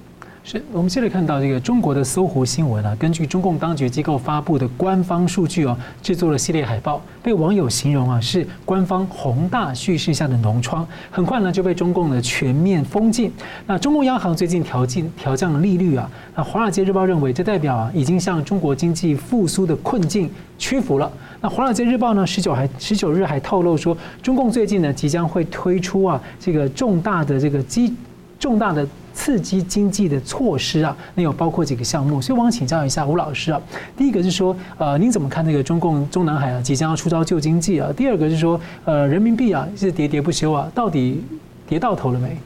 [0.46, 13.32] 是我们接着看到这个中国的搜狐新闻啊，根据中共当局机构发布的官方数据哦，制作了系列海报，被网友形容啊是官方宏大叙事下的脓疮，很快呢就被中共的全面封禁。
[13.66, 21.10] 那中共央行最近调进调降了利率啊，那华尔街日报认为这代表啊已经向中国经济复苏的困境屈服了。
[21.40, 27.92] 那华尔街日报呢十九还十九日还透露说，中共最近呢即将会推出啊这个重大的这个基
[28.38, 28.86] 重大的。
[29.16, 33.58] 刺激经济的措施啊，那有包括几个项目，所以我想请教一下吴老师啊。
[33.96, 37.90] 第一个是说，呃，您怎么看那个中共中南海啊即将要出招救经济啊？
[37.96, 41.24] 第二个是说，呃，人民币啊是喋喋不休啊，到底
[41.66, 42.36] 跌到头了没？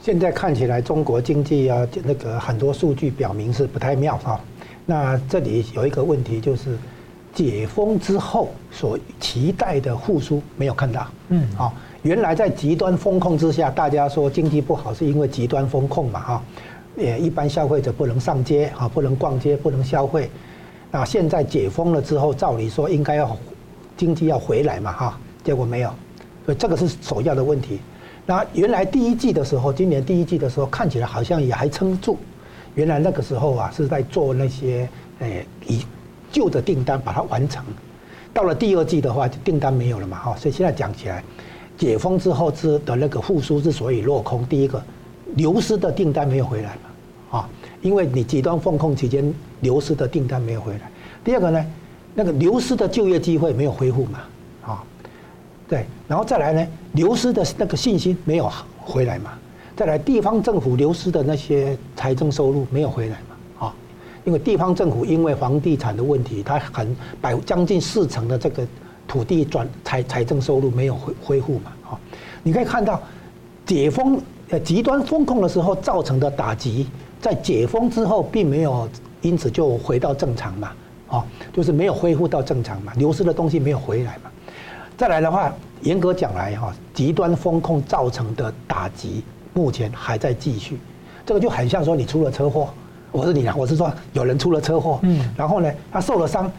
[0.00, 4.40] 现在看起来中国经济啊，那个很多数据表明是不太妙哈。
[4.86, 6.78] 那这里有一个问题就是，
[7.34, 11.74] 解封之后所期待的复苏没有看到，嗯，好。
[12.02, 16.42] 原来在极端风控之下，大家说经济不好是因为极端风控嘛哈，
[16.96, 20.28] 也一般消费者不能上街啊，不能逛街，不能消费。
[20.90, 23.36] 那现在解封了之后，照理说应该要
[23.96, 25.94] 经济要回来嘛哈，结果没有，
[26.44, 27.78] 所以这个是首要的问题。
[28.26, 32.18] 那原来第一季的时候，今年第一季的时候看起来好像也还撑住，
[32.74, 34.88] 原来那个时候啊是在做那些
[35.20, 35.86] 诶以
[36.32, 37.64] 旧的订单把它完成，
[38.34, 41.22] 到了第二季的话订单没有了嘛哈，所以现在讲起来。
[41.82, 44.80] 解封之后之的那个复苏之所以落空，第一个
[45.34, 47.48] 流失的订单没有回来嘛，啊，
[47.80, 50.82] 因为你极端风控期间流失的订单没有回来。
[51.24, 51.66] 第二个呢，
[52.14, 54.20] 那个流失的就业机会没有恢复嘛，
[54.64, 54.84] 啊，
[55.66, 59.32] 对，然后再来呢，流失的那个信心没有回来嘛，
[59.74, 63.74] 再来地方政府流失的那些财政收入没有回来嘛，啊，
[64.22, 68.64] 因为地方政府因为房地产的问题，它很百将近四成的这个。
[69.12, 71.70] 土地转财财政收入没有恢恢复嘛？
[71.84, 72.00] 哈，
[72.42, 72.98] 你可以看到，
[73.66, 76.86] 解封呃极端风控的时候造成的打击，
[77.20, 78.88] 在解封之后并没有
[79.20, 80.72] 因此就回到正常嘛，
[81.08, 81.22] 哦，
[81.52, 84.30] 就是没有恢复到正常嘛，流失的东西没有回来嘛。
[84.96, 89.22] 再来的话，严格讲来哈，极端风控造成的打击
[89.52, 90.78] 目前还在继续，
[91.26, 92.70] 这个就很像说你出了车祸，
[93.10, 96.50] 我是你啊，我是说有人出了车祸，嗯，然后呢，他受了伤。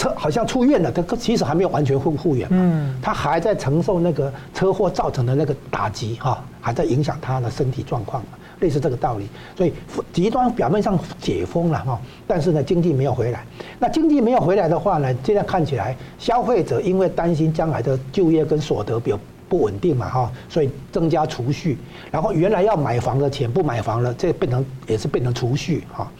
[0.00, 8.28] 车好像出院了，他其实还没有完全复复原嘛，他还在承受那个车祸造成的那个打击哈，还在影响他的身体状况嘛，
[8.60, 9.28] 类似这个道理。
[9.54, 9.74] 所以
[10.10, 13.44] 极端表面上解封了哈，但是呢经济没有回来。
[13.78, 21.76] 那经济没有回来的话呢，现在看起来消费者因为担心将来的就业跟所得比较不稳定嘛哈，所以增加储蓄，
[22.10, 26.10] 然后原来要买房的钱不买房了，这变成也是变成储蓄哈。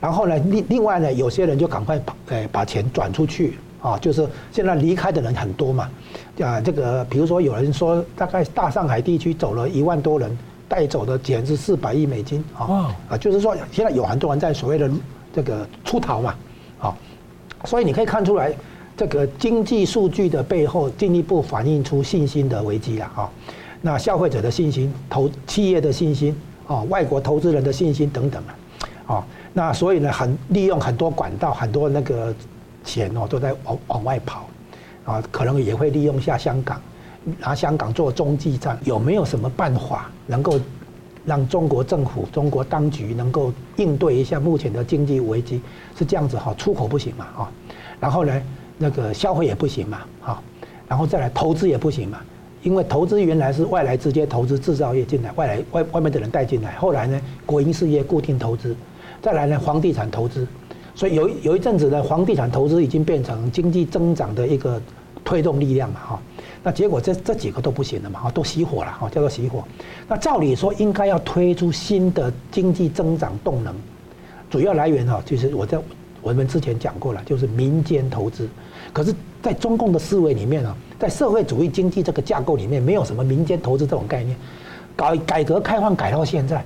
[0.00, 5.90] 然后呢，另另外呢，有些人就赶快把呃把钱转出去啊，就是现在离开的人很多嘛，
[6.40, 14.90] 啊，这个比如说有人说，大概大上海地区走了一万多人，带走的钱是四百亿美金啊，啊，就是说现在有很多人在所谓的
[15.34, 16.34] 这个出逃嘛，
[16.80, 16.96] 啊，
[17.64, 18.54] 所以你可以看出来，
[18.96, 23.30] 这个经济数据的背后进一步反映出信心的危机了啊，
[23.82, 26.34] 那消费者的信心、投企业的信心
[26.66, 28.42] 啊、外国投资人的信心等等
[29.06, 29.22] 啊。
[29.52, 32.32] 那所以呢，很利用很多管道，很多那个
[32.84, 34.48] 钱哦，都在往往外跑，
[35.04, 36.80] 啊，可能也会利用一下香港，
[37.40, 40.60] 拿香港做中继站，有没有什么办法能够
[41.24, 45.60] 让中国政府、中国当局能够应对一下目前的经济危机？
[45.98, 47.50] 是这样子哈，出口不行嘛，啊，
[47.98, 48.42] 然后呢，
[48.78, 50.42] 那个消费也不行嘛，哈，
[50.86, 52.20] 然后再来投资也不行嘛，
[52.62, 58.76] 因为投资原来是外来直接投资制造业进来，外来外外面的人带进来，后来呢，国营事业固定投资。
[59.22, 60.46] 再来呢，房地产投资，
[60.94, 64.80] 所以有有一阵子呢，房地产投资已经变成经济增长的一个
[65.24, 66.22] 推动力量嘛，哈。
[66.62, 69.64] 那结果这这几个都不行了嘛，哈，都熄火了，哈，叫做熄火。
[70.08, 73.74] 那照理说应该要推出新的经济增长动能，
[74.50, 75.78] 主要来源哈，就是我在
[76.22, 78.48] 我们之前讲过了，就是民间投资。
[78.92, 84.36] 可是，在中共的思维里面呢，在社会主义经济这个架构里面，没有什么民间投资这种概念。
[84.96, 86.64] 改改革开放改到现在。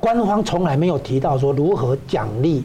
[0.00, 2.62] 官方从来没有提到说如何奖励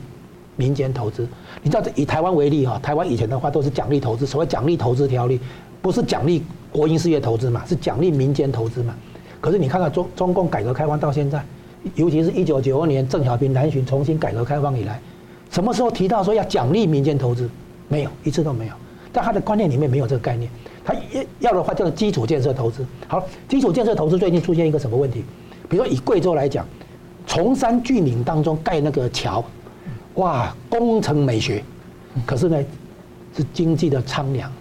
[0.56, 1.28] 民间投资。
[1.64, 5.40] 你知道，以台湾为例哈，台湾以前的话都是奖励投资，所谓奖励投资条例，
[5.82, 8.94] 不是奖励国营事业投资嘛，是奖励民间投资嘛。
[9.42, 11.44] 可是你看看中中共改革开放到现在，
[11.96, 15.02] 尤其是一九九二年邓小平南巡重新改革开放以来，
[15.50, 17.50] 什么时候提到说要奖励民间投资？
[17.88, 18.74] 没有，一次都没有。
[19.12, 20.50] 在他的观念里面没有这个概念。
[20.86, 20.94] 他
[21.40, 22.86] 要的话叫做基础建设投资。
[23.08, 25.24] 好，基础建设投资最近出现一个什么问题？
[25.68, 26.66] 比如说以贵州来讲。
[27.26, 29.44] 崇山峻岭当中盖那个桥，
[30.16, 31.64] 哇，工程美学，
[32.26, 32.58] 可是呢，
[33.36, 34.52] 是经济的苍凉，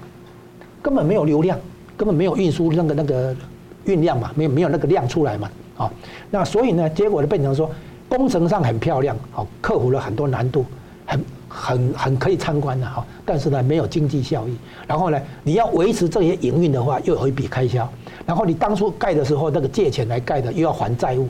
[0.80, 1.58] 根本没有流量，
[1.96, 3.36] 根本没有运输那个那个
[3.84, 5.92] 运量嘛，没有没有那个量出来嘛，啊，
[6.30, 7.70] 那所以呢，结果就变成说，
[8.08, 10.64] 工程上很漂亮，好，克服了很多难度，
[11.04, 14.56] 很很很可以参观的哈，但是呢，没有经济效益。
[14.86, 17.86] 然后呢，你要维持这些营运的话，又有一笔开销。
[18.24, 21.28] 然后你当初盖的时候，那个借钱来盖的，又要还债务。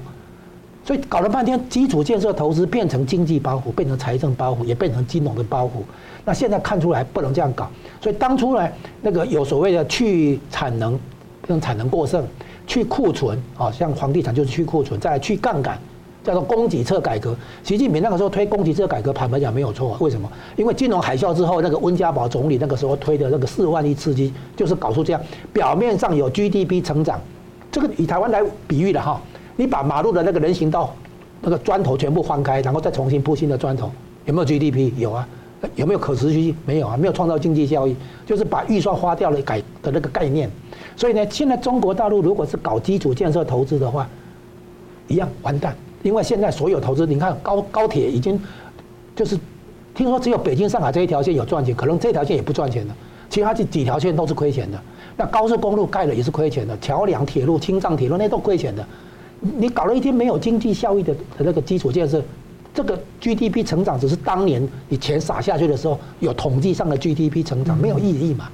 [0.85, 5.83] 所以搞了半天，基础建设投资变成经济包袱，变成财政包袱，也变成金融的包袱。
[6.25, 8.69] 那现在看出来不能这样搞，所以当初呢，
[9.01, 10.93] 那个有所谓的去产能，
[11.47, 12.25] 变成产能过剩，
[12.67, 15.79] 去库存啊，像房地产就是去库存，再来去杠杆，
[16.25, 17.37] 叫做供给侧改革。
[17.63, 19.97] 习近平那个时候推供给侧改革，坦白讲没有错。
[20.01, 20.29] 为什么？
[20.57, 27.21] 因为金融海啸之后，那个温家宝总理那个时候推的那个四万亿刺激，就是搞出这样，表面上有 GDP 成长，
[27.71, 29.21] 这个以台湾来比喻的哈。
[29.63, 30.93] 你把马路的那个人行道，
[31.41, 33.89] 那个砖头全部翻开，然后再重新铺新的砖头，
[34.25, 34.93] 有没有 GDP？
[34.99, 35.29] 有啊，
[35.77, 36.57] 有没有可持续性？
[36.67, 37.95] 没有啊，没有创造经济效益，
[38.27, 40.51] 就是把预算花掉了改的那个概念。
[40.97, 44.09] 所以呢，现在中国大陆如果是搞基础建设投资的话，
[45.07, 48.37] 一样完蛋，因为现在所有投资，你看高高铁已经
[49.15, 49.39] 就是
[49.95, 52.93] 听说只有北京上海这一条线有赚钱，可能这条线也不赚钱的，
[53.31, 54.81] 其他这几条线都是亏钱的。
[55.17, 58.85] 那高速公路盖了也是亏钱的，桥梁、铁路、青藏铁路那都亏钱的。
[59.59, 62.23] 你搞了一天没有经济效益的的那个基础建设，
[62.73, 68.49] 这个 GDP 成长只是当年你钱撒下去的时候有统计上的 GDP 成长，没有意义嘛？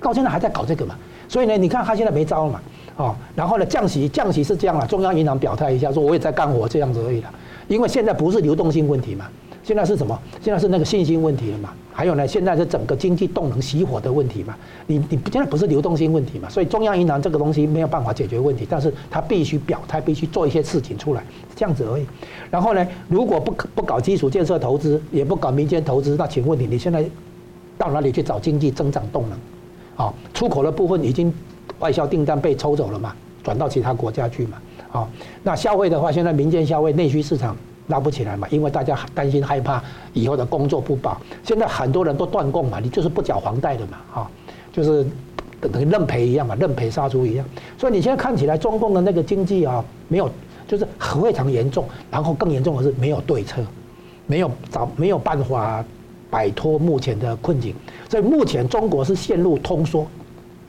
[0.00, 0.94] 到现在还在搞这个嘛？
[1.26, 2.60] 所以呢，你看他现在没招了嘛？
[2.96, 7.30] 哦，然后呢，降息降息是这样了，中央银行表态一下说我也在干活这样子而已了，
[7.66, 9.26] 因为现在不是流动性问题嘛。
[9.66, 10.16] 现在是什么？
[10.40, 11.70] 现在是那个信心问题了嘛？
[11.92, 14.54] 还有呢，现在是整个经济动能熄火的问题嘛？
[14.86, 16.48] 你你现在不是流动性问题嘛？
[16.48, 21.24] 所以中央银行这个东西没有办法解决问题，但是它必须表态，必须做一些事情出来，
[21.56, 22.06] 这样子而已。
[22.48, 27.04] 然后呢，如果不不搞基础建设投资，也不搞民间投资，那请问你，你现在
[27.76, 30.06] 到哪里去找经济增长动能？
[30.06, 31.34] 啊，出口的部分已经
[31.80, 33.12] 外销订单被抽走了嘛？
[33.42, 34.58] 转到其他国家去嘛。
[34.90, 35.10] 好，
[35.42, 37.56] 那消费的话，现在民间消费内需市场
[37.88, 39.82] 拉不起来嘛，因为大家担心害怕
[40.12, 41.20] 以后的工作不保。
[41.42, 44.30] 现在很多人都断供嘛，你就是不缴房贷的嘛，哈，
[44.72, 45.06] 就是
[45.60, 47.46] 等于认赔一样嘛，认赔杀猪一样。
[47.78, 50.30] 所以你现在看起来中共的那个经济啊，没有，
[50.66, 53.62] 就是非常严重，然后更严重的是没有对策，
[54.26, 55.84] 没有找没有办法。
[56.28, 57.72] 摆脱目前的困境，
[58.10, 60.04] 所以目前中国是陷入通缩、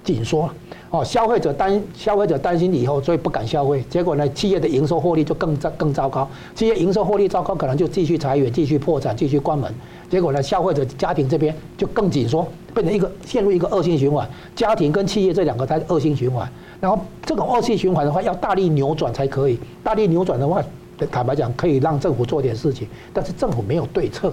[0.04, 0.50] 紧缩，
[0.90, 9.70] 哦，消费者担消费者担心以后，所以不敢消费，结果呢，企业的营收获利就更糟更糟糕，企业营收获利糟糕，可能就继续裁员、继续破产、继续关门，
[10.10, 20.64] 结果呢，消费者家庭这边就更紧缩，变成一个陷入一个恶性循环，家庭跟企业这两个在恶性循环，然后这种恶性循环的话，要大力扭转才可以，大力扭转的话，
[21.12, 24.32] 坦白讲可以让政府做点事情，但是政府没有对策。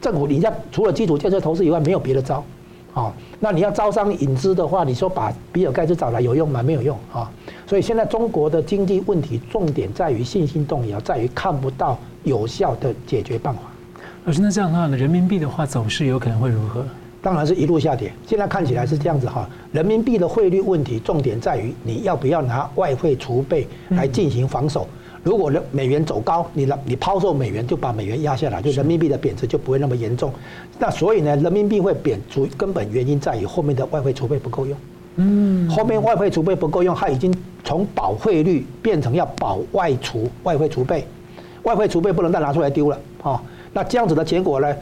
[0.00, 2.44] 政府，你在除了基础建设投资以外，没有别的招，
[2.94, 6.62] 啊，那你要招商引资的话，你说把比尔盖茨找来有用吗？
[6.62, 7.30] 没有用啊。
[7.66, 13.60] 所以现在中国的经济问题重点在于信心动摇，在于看不到有效的解决办法。
[14.24, 16.84] 老师，那这样的话呢，人民币的话走势有可能会如何？
[17.20, 18.12] 当然是一路下跌。
[18.26, 24.86] 现在看起来是这样子哈，人民币的汇率问题重点在于你要不要拿外汇储备来进行防守。
[25.24, 30.30] 如果人美元走高，你你抛售美元就把美元压下来，就人民币的贬值就不会那么严重。
[30.78, 34.76] 那所以呢，人民币会贬，主根本原因在于后面的外汇储备不够用。
[35.16, 41.06] 嗯，后面外汇储备不够用，它已经从保汇率变成要保外储外汇储备，
[41.62, 43.42] 外汇储备不能再拿出来丢了啊。
[43.72, 44.76] 那这样子的结果呢？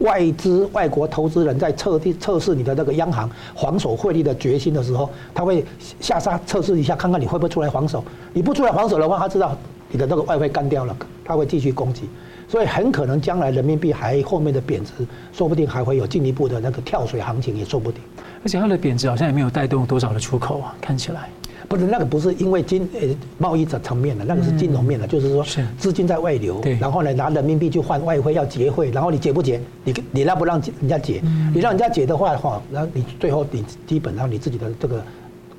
[0.00, 5.64] 外资、外国投资人在测地测试你的那个央行防守汇率的决心的时候，他会
[6.00, 8.02] 下杀测试一下，看看你会不会出来防守。
[8.32, 9.56] 你不出来防守的话，他知道
[9.90, 12.08] 你的那个外汇干掉了，他会继续攻击。
[12.48, 14.90] 所以很可能将来人民币还后面的贬值，
[15.32, 18.02] 说不定还会有进一步的那个跳水行情，也说不定。
[18.42, 21.28] 而且它的贬值好像也没有带动多少的出口啊，看起来。
[21.70, 23.00] 不是那个，不是因为金呃
[23.38, 25.46] 贸易的层面的，那个是金融面的，就是说
[25.78, 29.60] 资金在外流，然后呢拿人民币去换外汇要结汇，然后你结不结？
[29.84, 31.22] 你你让不让人家结？
[31.54, 35.00] 你让人家结的话的话，然后你最后你基本上你自己的这个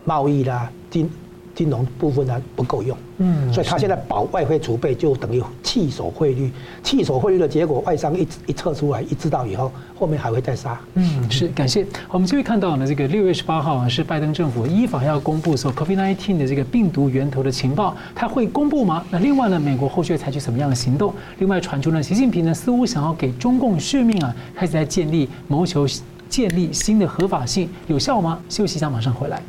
[0.04, 1.10] 贸易啦金。
[1.54, 6.52] 金融部分呢不够用，嗯，所以他现在保外汇储备就等于弃守汇率，
[6.84, 10.80] 弃守汇率的结果，外商一一测出来，一知道以后，后面还会再杀。
[10.96, 11.86] 嗯，是感谢。
[12.10, 19.04] 我们就会看到呢，这个六月十八号啊，是拜登政府依法要公布说 COVID-19 的这个病毒源头的情报，他会公布吗？
[19.10, 21.14] 那另外呢，美国后续采取什么样的行动？
[21.40, 25.86] 另外传出呢，习近平呢似乎想要给中共续命啊，开始在建立谋求
[26.30, 28.40] 建立新的合法性，有效吗？
[28.50, 29.42] 休息一下，马上回来。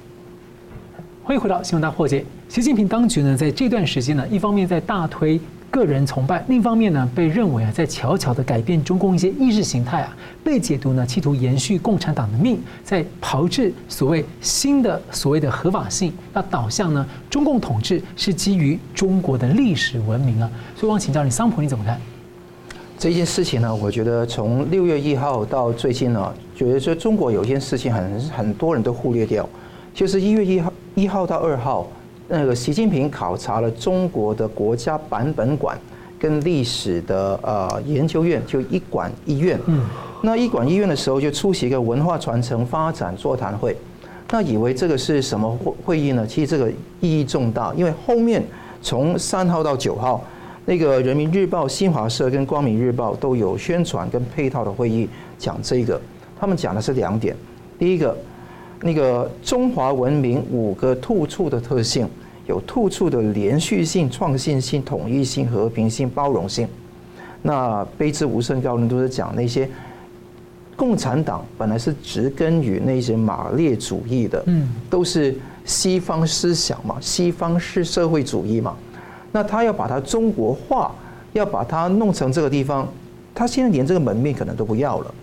[1.24, 2.24] 欢迎回到新闻大破解。
[2.48, 20.50] 习近平当局呢，在这段时间呢，一方面在大推个人崇拜，另一方面呢，被认为啊，在悄悄的改变中共一些意识形态啊，被解读呢，企图延续共产党的命，在炮制所谓新的所谓的合法性，那导向呢，中共统治是基于中国的历史文明啊。
[20.74, 22.00] 所以，我想请教你，桑普你怎么看
[22.98, 23.72] 这件事情呢？
[23.72, 29.48] 我觉得从六月一号到最近呢，觉得说中国有件事情很很多人都忽略掉，
[29.94, 30.72] 就是一月一号。
[30.95, 31.88] 一号到二号，
[32.28, 35.78] 那个习近平考察了中国的国家版本馆
[36.18, 39.59] 跟历史的呃研究院，就一馆一院。
[39.66, 39.86] 嗯，
[40.22, 43.74] 那一馆一院的时候就出席一个文化传承发展座谈会，
[44.30, 46.26] 那以为这个是什么会会议呢？
[46.26, 46.70] 其实这个
[47.01, 48.43] 意义重大，因为后面
[48.82, 50.22] 从三号到九号，
[50.66, 55.99] 那个人民日报、新华社跟光明日报都有宣传跟配套的会议讲这个，
[56.38, 57.34] 他们讲的是两点，
[57.78, 58.14] 第一个。
[58.83, 62.09] 那个中华文明五个突出的特性，
[62.47, 66.66] 有突出的连续性、创新性、统一性、和平性、包容性。
[67.43, 69.68] 那卑职无甚高人都是讲那些
[70.76, 78.76] 共产党本来是植根于那些马列主义的，嗯，都是西方思想嘛，西方是社会主义嘛。
[79.30, 80.93] 那他要把它中国化，
[81.33, 82.87] 要把它弄成这个地方，
[83.33, 85.14] 他现在连这个门面可能都不要了。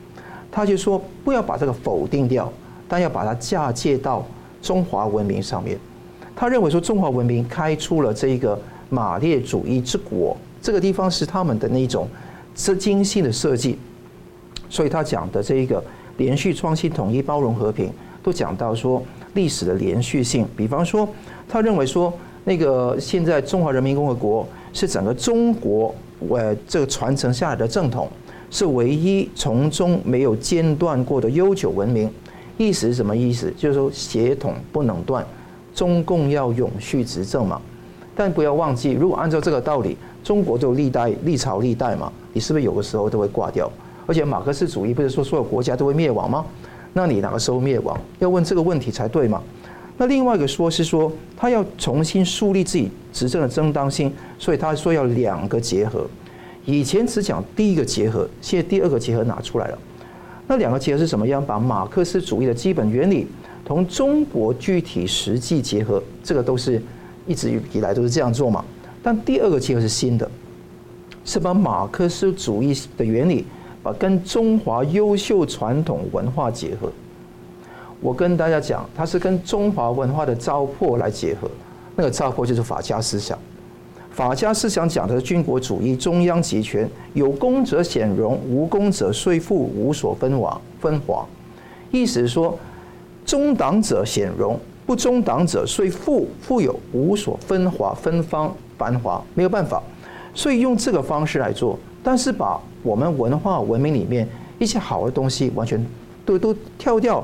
[0.49, 2.51] 他就说不要把这个否定掉。
[2.89, 4.25] 但要把它嫁接到
[4.61, 5.77] 中华文明上面，
[6.35, 8.59] 他认为说中华文明开出了这一个
[8.89, 12.07] 马列主义之国，这个地方是他们的那种
[12.55, 13.77] 是精心的设计，
[14.69, 15.81] 所以他讲的这一个
[16.17, 17.89] 连续创新、统一、包容、和平，
[18.23, 19.01] 都讲到说
[19.35, 20.45] 历史的连续性。
[20.57, 21.07] 比方说，
[21.47, 22.11] 他认为说
[22.43, 25.93] 那个现在中华人民共和国是整个中国
[26.29, 28.09] 呃这个传承下来的正统，
[28.49, 32.11] 是唯一从中没有间断过的悠久文明。
[32.59, 33.49] 意思是什么意思？
[33.57, 35.25] 就是说血统不能断，
[35.73, 37.61] 中共要永续执政嘛。
[38.13, 39.95] 但不要忘记，如果按照这个道理，
[40.25, 43.71] 中国就历代历朝历代嘛，你是不是有个时候都会挂掉？
[44.05, 46.45] 而且马克思主义不是说所有国家都会灭亡吗？
[46.91, 47.97] 那你哪个时候灭亡？
[48.19, 49.41] 要问这个问题才对嘛。
[49.97, 56.05] 那另外一个说是说，他要重新树立自己执政的正当性，所以他说要两个结合。
[56.65, 59.77] 以前只讲第一个结合，现在第二个结合拿出来了。
[60.49, 61.45] 那两个结合是什么样？
[61.45, 63.27] 把马克思主义的基本原理
[63.63, 66.81] 同中国具体实际结合，这个都是
[67.27, 68.65] 一直以来都是这样做嘛。
[69.03, 70.29] 但第二个结合是新的，
[71.23, 73.45] 是把马克思主义的原理，
[73.83, 76.91] 把跟中华优秀传统文化结合。
[78.01, 81.47] 我跟大家讲，它是跟中华文化的糟粕来结合。
[81.95, 83.37] 那个糟粕就是法家思想。
[84.11, 90.59] 法家思想讲的是军国主义、中央集权，有功者显荣，无功者虽富，无所分华。
[90.79, 91.25] 分华，
[91.91, 92.57] 意思是说，
[93.25, 99.83] 忠党者显荣，不忠党者虽富，富有，无所分华，分芳繁华，没有办法。
[100.33, 104.25] 所以用这个方式来做，但是把我们文化文明里面
[104.57, 105.85] 一些好的东西完全
[106.25, 107.21] 都都挑掉。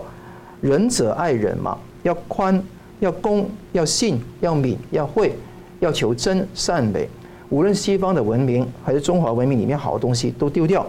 [0.59, 2.61] 仁者爱人嘛，要宽，
[2.99, 5.33] 要公，要信，要敏，要惠，
[5.79, 7.07] 要求真善美。
[7.49, 10.85] 无论西方的文明还是中华文明里面好的东西都丢掉。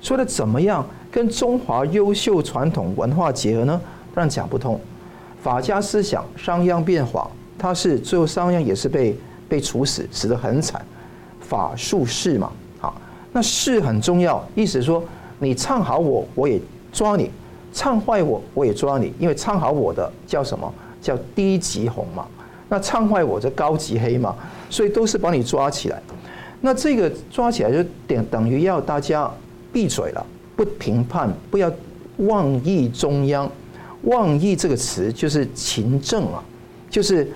[0.00, 3.80] 说的怎么样跟中华优秀传统文化结合呢？
[4.14, 4.78] 当然讲不通。
[5.42, 7.28] 法家思想，商鞅变法，
[7.58, 9.16] 他是最后商鞅也是被
[9.48, 10.80] 被处死，死得很惨。
[11.40, 13.00] 法术势嘛，好，
[13.32, 15.02] 那势很重要，意思说
[15.38, 16.60] 你唱好我，我也
[16.92, 17.30] 抓你。
[17.72, 20.72] 唱坏我，我也抓你，因为唱好我的叫什么？
[21.00, 22.26] 叫低级红嘛。
[22.68, 24.34] 那唱坏我，这高级黑嘛。
[24.68, 26.02] 所以都是把你抓起来。
[26.60, 29.30] 那这个抓起来就等等于要大家
[29.72, 31.70] 闭嘴了，不评判，不要
[32.16, 33.50] 妄议中央。
[34.02, 36.42] 妄议这个词就是勤政啊，
[36.90, 37.30] 就是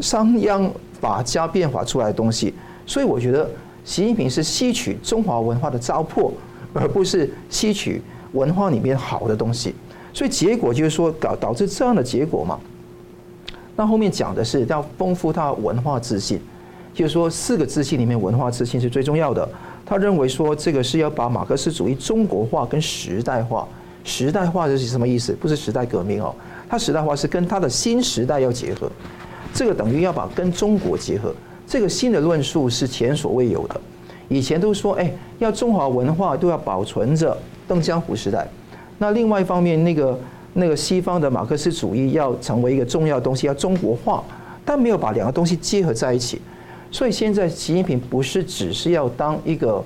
[0.00, 0.70] 商鞅
[1.00, 2.54] 法家变法出来的东西。
[2.86, 3.48] 所以我觉得
[3.84, 6.30] 习近平是吸取中华文化的糟粕，
[6.72, 8.00] 而不是吸取。
[8.32, 9.74] 文化里面好的东西，
[10.12, 12.60] 所以结果就是说导导致这样的结果嘛。
[13.80, 16.38] 那后面讲的是要丰富他文化自信，
[16.92, 19.48] 就是说四个自信里面文化自信是最重要的。
[19.86, 23.66] 他认为说这个是要把马克思主义中国化跟时代化，
[24.04, 25.32] 时代化是什么意思？
[25.32, 26.34] 不是时代革命哦，
[26.68, 28.92] 他时代化是跟他的新时代要结合，
[29.54, 31.34] 这个等于要把跟中国结合。
[31.66, 33.80] 这个新的论述是前所未有的，
[34.28, 37.34] 以前都说哎，要中华文化都要保存着。
[37.66, 38.46] 邓江湖时代，
[38.98, 40.18] 那另外一方面，那个
[40.52, 44.22] 那个西方的马克思主义要成为一个重要东西，要中国化，
[44.64, 46.40] 但没有把两个东西结合在一起。
[46.90, 49.82] 所以现在习近平不是只是要当一个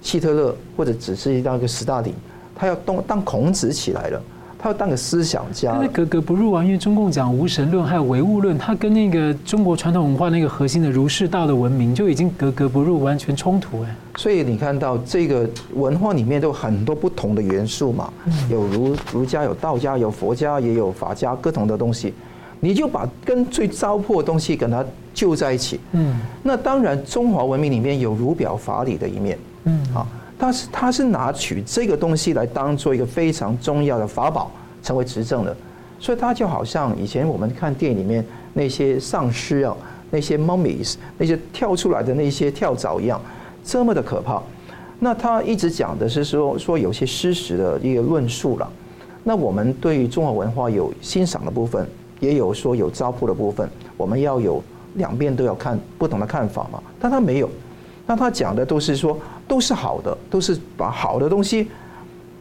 [0.00, 2.12] 希特勒，或者只是当一个斯大林，
[2.54, 4.22] 他要当当孔子起来了。
[4.62, 6.62] 他要当个思想家，那格格不入啊！
[6.62, 13.92] 因为中共讲无神论还有唯物论，他跟那个中国传统文化那个核心的儒释道的文明就已经格格不入，完全冲突哎。
[14.16, 18.12] 所以你看到这个文化里面都有很多不同的元素嘛，
[18.48, 22.14] 有儒儒家，有道家，有佛家，也有法家，各种的东西，
[22.60, 25.80] 你就把跟最糟粕的东西跟它就在一起。
[25.90, 29.36] 嗯，那当然中华文明里面有儒表法理的一面。
[29.64, 30.06] 嗯，啊。
[30.42, 34.50] 他是他是拿取这个东西来当做一个非常重要的法宝，
[34.82, 35.56] 成为执政的，
[36.00, 39.76] 所以他就好像以前我们看电影里面那些丧尸啊，
[40.10, 43.20] 那些 mummies，那些跳出来的那些跳蚤一样，
[43.62, 44.42] 这么的可怕。
[44.98, 48.68] 那他一直讲的是说说有些事实的一个论述了。
[49.22, 51.86] 那我们对于中华文化有欣赏的部分，
[52.18, 54.60] 也有说有糟粕的部分，我们要有
[54.94, 56.82] 两边都要看不同的看法嘛。
[56.98, 57.48] 但他没有。
[58.06, 61.68] 那他讲的都是说，都是好的，都是把好的东西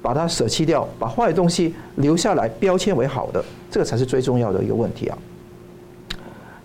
[0.01, 5.17] 把它舍弃掉，把坏的东西留下来，标签为好的，这个才是最重要的一个问题啊。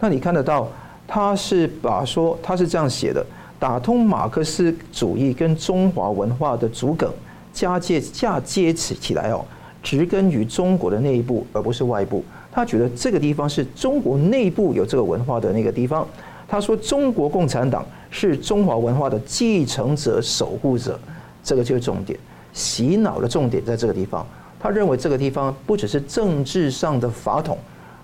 [0.01, 0.67] 那你看得到，
[1.07, 3.25] 他是把说他是这样写的：
[3.59, 7.13] 打通马克思主义跟中华文化的主梗，
[7.53, 9.45] 嫁接嫁接起起来哦，
[9.83, 12.25] 植根于中国的内部，而不是外部。
[12.51, 16.09] 他觉得这个地方是中国内部有这个文化的那个地方。
[16.49, 20.99] 他说：“中国共产党是中华文化的继承者、守护者，
[21.43, 22.19] 这个就是重点。
[22.53, 24.25] 洗脑的重点在这个地方。
[24.61, 27.59] 他认为这个地方不只是政治上的法统，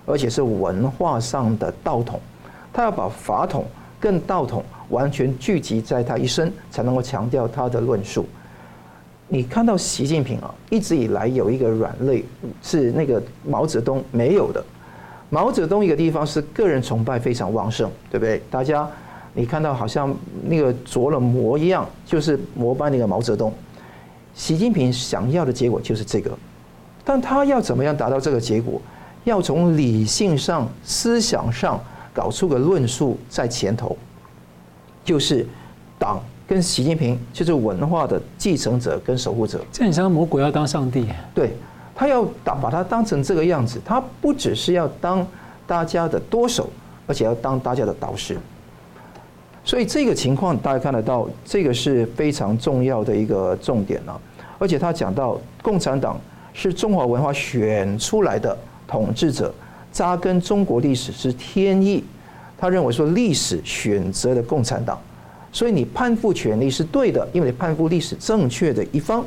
[0.05, 2.19] 而且是文化上的道统。
[2.73, 3.65] 他要把法统
[3.99, 8.25] 跟道统完全聚集在他一身，才能够强调他的论述。
[9.29, 12.25] 你看到习近平啊，一直以来有一个软肋，
[12.61, 14.63] 是那个毛泽东没有的。”
[15.29, 18.41] 毛泽东一个地方是个人崇拜非常旺盛，对不对？
[18.51, 18.87] 大家
[19.33, 23.51] 你看到好像那个着了魔一样，就是膜拜那个毛泽东。
[24.35, 26.37] 习近平想要的结果就是这个，
[27.03, 28.81] 但他要怎么样达到这个结果？
[29.23, 31.79] 要从理性上、思想上
[32.13, 33.97] 搞出个论述在前头，
[35.05, 35.47] 就是
[35.97, 39.63] 党跟习近平就是文化的继承者跟守护者。
[39.71, 41.07] 这很像魔鬼要当上帝。
[41.33, 41.55] 对。
[41.95, 45.25] 他要当把它当成这个样子，他不只是要当
[45.67, 46.69] 大家的舵手，
[47.07, 48.37] 而且要当大家的导师。
[49.63, 54.19] 所以这个情况大家看得到，这个是非常重要的一个重点了。
[54.59, 56.19] 而且他讲到，共产党
[56.53, 59.53] 是中华文化选出来的统治者，
[59.91, 62.03] 扎根中国历史之天意。
[62.57, 64.99] 他认为说，历史选择了共产党，
[65.51, 69.23] 所以你攀附权力是对的，因为你攀附历史正确的一方。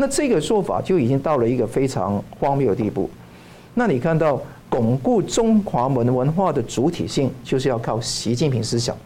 [0.00, 3.08] 那这个做法就已经到了一个非常荒谬的地步。
[3.74, 4.40] 那你看到
[4.70, 8.96] 巩固中华文文化的主体性，就是要靠习近平思想。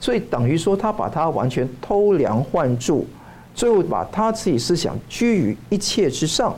[0.00, 3.06] 所以等于说，他把他完全偷梁换柱，
[3.54, 6.52] 最后把他自己思想居于一切之上。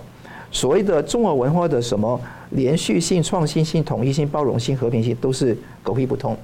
[0.51, 2.19] 所谓的中华文化的什么
[2.51, 6.35] 连续性、创新性、统一性、包容性、和平性，都是狗屁不通。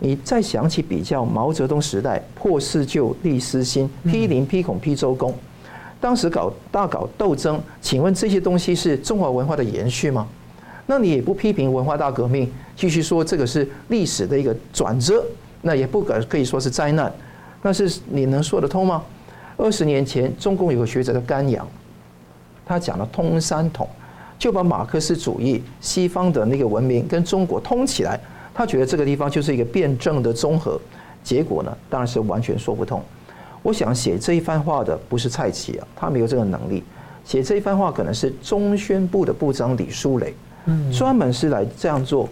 [0.00, 5.34] 你再想起比较毛泽东时代，破四旧立四新，批林批孔批周公，
[6.00, 10.26] 当时搞大搞斗争，请问这些东西是中华文化的延续吗？
[10.86, 15.24] 那你也不批评文化大革命，继续说这个是历史的一个转折。
[15.60, 17.12] 那也不可可以说是灾难，
[17.62, 19.02] 那是你能说得通吗？
[19.56, 21.66] 二十年前，中共有个学者叫甘阳，
[22.64, 23.88] 他讲了通三统，
[24.38, 28.20] 就把马克思主义、西方的那个文明跟中国通起来，
[28.54, 30.80] 他觉得这个地方就是一个辩证的综合。
[31.24, 33.02] 结果呢，当然是完全说不通。
[33.68, 36.82] 我想写这一番话的不是蔡奇啊，他没有这个能力。
[37.22, 42.26] 写这一番话可能是中宣部的部长李书磊，嗯，专门是来这样做。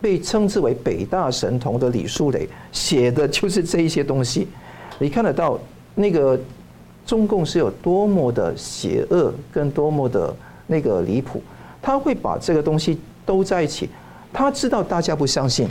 [0.00, 4.46] 被称之为北大神童的李书磊写的就是这一些东西，
[5.00, 5.58] 你看得到
[5.96, 6.38] 那个
[7.04, 10.32] 中共是有多么的邪恶，跟多么的
[10.68, 11.42] 那个离谱，
[11.82, 13.88] 他会把这个东西都在一起，
[14.32, 15.66] 他知道大家不相信，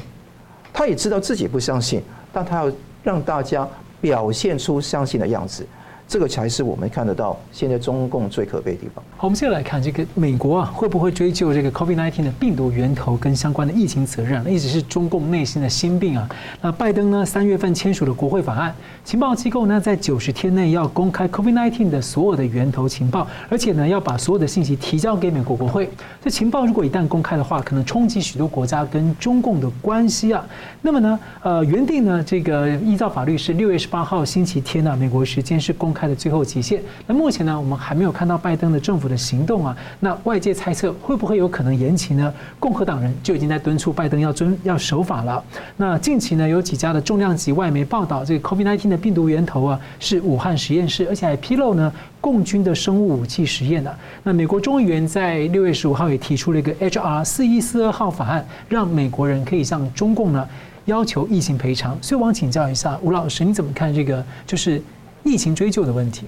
[0.74, 2.02] 他也知道自己不相信，
[2.34, 3.66] 但他要让大家
[4.06, 5.66] 表现出相信的样子。
[6.08, 9.04] 这个才是我们看得到现在中共最可悲的地方。
[9.18, 14.46] 好，我们接下来看这个美国啊，会不会追究这个 COVID-19 的病毒源头跟相关的疫情责任？
[14.54, 16.28] 一直是中共内心的心病啊。
[16.62, 25.90] 那拜登呢，三月份签署了国会法案，情报机构呢在九十天内要公开 COVID-19 的所有的源头情报，而且呢要把所有的信息提交给美国国会。
[26.22, 30.46] 这情报如果一旦公开的话，可能冲击许多国家跟中共的关系啊。
[30.82, 36.84] 那么呢，呃，原定呢这个依照法律是六月十八号星期天呢、美国时间是公开的最后期限。
[37.08, 39.76] 那目前呢，我们还没有看到拜登的政府的行动啊。
[40.00, 42.34] 那外界猜测会不会有可能延期呢？
[42.60, 45.44] 共和党人就已经在敦促拜登要遵要守法了。
[45.78, 53.96] 那近期呢，有几家的重量级外媒报道，这个 COVID-19 的病毒源头啊是武汉实验室，而且还披露呢共军的生物武器实验的。
[54.24, 60.48] 那美国众议员在六月十五号也提出了一个 HR 四一四二号法案，让美国人可以向中共呢
[60.86, 61.98] 要求疫情赔偿。
[62.02, 64.82] 所以，我想请教一下吴老师，你怎么看这个就是？
[65.28, 66.24] 疫情追究的问题，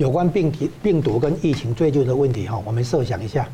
[0.00, 3.46] 有关病毒病毒跟疫情追究的问题哈，我们设想一下，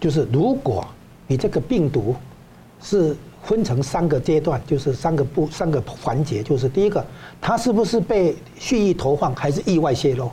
[0.00, 0.84] 就是如果
[1.28, 2.16] 你这个病毒
[2.82, 7.06] 是分成三个阶段，就是三个步三个环节，就是第一个，
[7.40, 10.28] 它是不是被蓄意投放还是意外泄露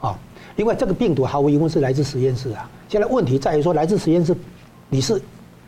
[0.00, 0.18] 啊？
[0.56, 2.66] 因为这个病毒毫无疑问是来自实验室啊。
[2.88, 4.34] 现在问题在于说，来自实验室，
[4.88, 5.20] 你是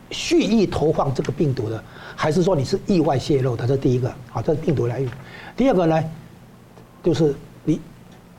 [0.09, 1.83] 蓄意投放这个病毒的，
[2.15, 3.67] 还是说你是意外泄露的？
[3.67, 5.07] 这第一个啊，这是病毒来源。
[5.55, 6.03] 第二个呢，
[7.03, 7.35] 就是。
[7.63, 7.79] 你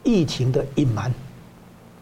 [0.03, 1.13] 疫情的隐瞒，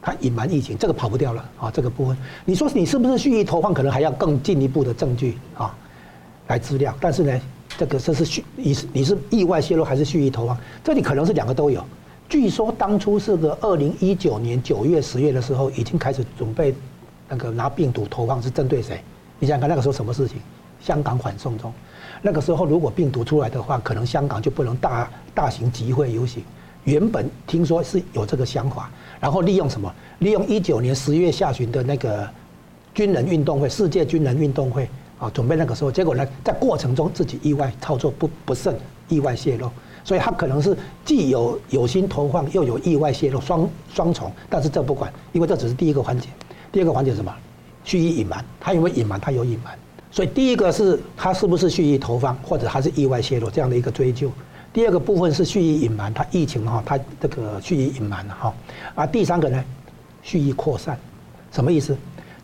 [0.01, 1.71] 他隐瞒疫情，这个跑不掉了啊！
[1.71, 3.75] 这个部分，你说你是不是蓄意投放？
[3.75, 5.77] 可能还要更进一步的证据啊，
[6.49, 6.95] 来资料。
[7.01, 7.41] 但是呢，
[7.77, 10.57] 这个这是蓄你是你是意外泄露还是蓄意投放？
[10.83, 11.85] 这里可能是两个都有。
[12.29, 16.75] 据说当初是个二零一九年九月十月的时候，已经开始准备
[17.29, 19.03] 那个拿病毒投放是针对谁？
[19.39, 20.39] 你想想看那个时候什么事情？
[20.81, 21.71] 香港反送中，
[22.23, 26.43] 那个时候如果病毒出来的话，可能香港就不能大大型集会游行。
[26.85, 29.93] 原本听说是有这个想法，然后利用什么？
[30.21, 32.29] 利用一九年十月下旬的那个
[32.95, 38.75] 军人运动会，世界军人运动会啊，准备那个时候，结果呢，在过程中自己意外操作不不慎，
[39.09, 39.71] 意外泄露，
[40.05, 44.33] 所以他可能是既有有心投放，又有意外泄露，双双重。
[44.49, 46.29] 但是这不管，因为这只是第一个环节。
[46.73, 47.35] 第二个环节什么？
[47.85, 49.79] 蓄意隐瞒，他因为隐瞒，他有隐瞒，
[50.11, 54.31] 所以第一个是他是不是蓄意投放，或者他是意外泄露这样的一个追究。
[54.73, 58.55] 第二个部分是蓄意隐瞒，他疫情哈，他这个蓄意隐瞒了哈。
[58.95, 59.65] 啊，第三个呢，
[60.23, 60.99] 蓄意扩散，
[61.51, 61.97] 什么意思？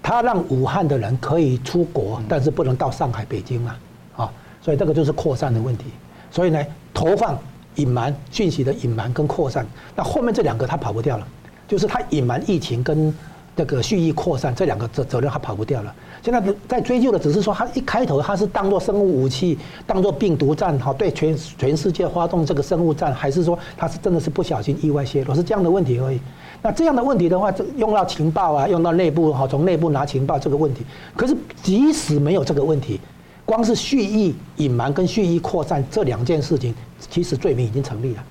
[0.03, 3.77] 他让武汉的人可以出国，但是不能到上海、北京嘛，
[4.17, 5.85] 啊，所以这个就是扩散的问题。
[6.31, 7.39] 所以呢，投放、
[7.77, 11.27] 隐瞒讯息的隐瞒跟扩散，那后面这两个他跑不掉了，
[11.69, 13.13] 就是他隐瞒疫情跟
[13.57, 15.95] 这个蓄意扩散这两个责责任他跑不掉了。
[16.23, 26.21] 现在在追究的只是说他一开头他是当做生物武器，当做病毒战哈，对全全世界发动这个生物战，还是说他是真的是不小心意外泄露，是这样的问题而已。
[26.63, 30.85] 那这样的问题的话，就用到情报啊，用到内部哈，从内部拿情报这个问题。
[31.17, 33.01] 可是即使没有这个问题，
[33.45, 38.25] 光是蓄意隐瞒跟蓄意扩散这两件事情，其实罪名已经成立了。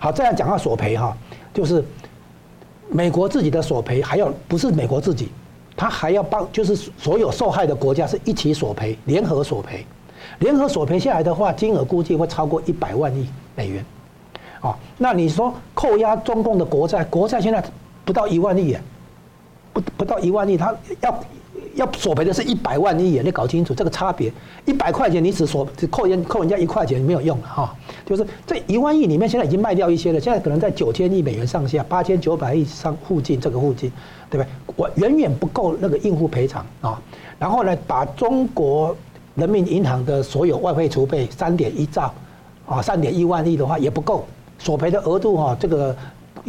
[0.00, 1.14] 好，这样讲到索赔哈，
[1.52, 1.84] 就是
[2.92, 5.30] 美国自己的索赔，还要不是美国自己，
[5.74, 9.86] 他还要帮，就是所有受害的国家是一起索赔，联合索赔，
[10.40, 13.26] 联合索赔下来的话，金额估计会超过一百万亿
[13.56, 13.84] 美元。
[14.60, 17.64] 哦，那你说扣押中共的国债，国债现在
[18.04, 18.76] 不到一万亿，
[19.72, 21.18] 不不到一万亿，他要
[21.74, 24.32] 要索赔的是一百万亿，你搞清楚这个差别。
[24.64, 27.74] 一百块钱你只索只扣人扣人家一块钱没有用哈，
[28.06, 33.90] 就是这一万亿里面现在已经卖掉一些了，现在可能在九千亿美元上下，八千九百亿上附近这个附近，
[34.30, 34.74] 对不对？
[34.76, 37.00] 我远远不够那个应付赔偿啊。
[37.38, 38.96] 然后呢，把中国
[39.34, 42.12] 人民银行的所有外汇储备三点一兆
[42.66, 44.24] 啊，三点一万亿的话也不够。
[44.58, 45.96] 索赔的额度哈，这个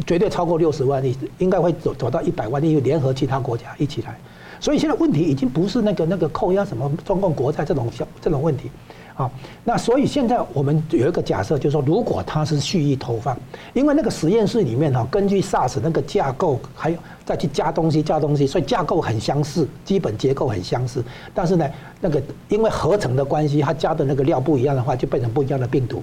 [0.06, 4.20] 绝对超过六十万亿，应该会走走到一百万亿，联合其他国家一起来。
[4.64, 8.72] 所以现在问题已经不是那个那个扣押什么中共国债这种小这种问题，
[9.14, 9.30] 啊，
[9.66, 13.38] 那所以现在我们有一个假设，就是说如果他是蓄意投放，
[13.74, 21.04] 因为那个实验室里面哈，根据 SARS 那个架构，还有再去加东西加东西，所以架构很相似，基本结构很相似，
[21.34, 26.02] 但是呢，那个因为合成的关系，它加的那个料不一样的话，就变成不一样的病毒。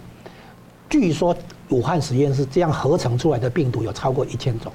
[0.91, 1.35] 据说
[1.71, 4.71] 武汉实验室这样合成出来的病毒有超过一千种，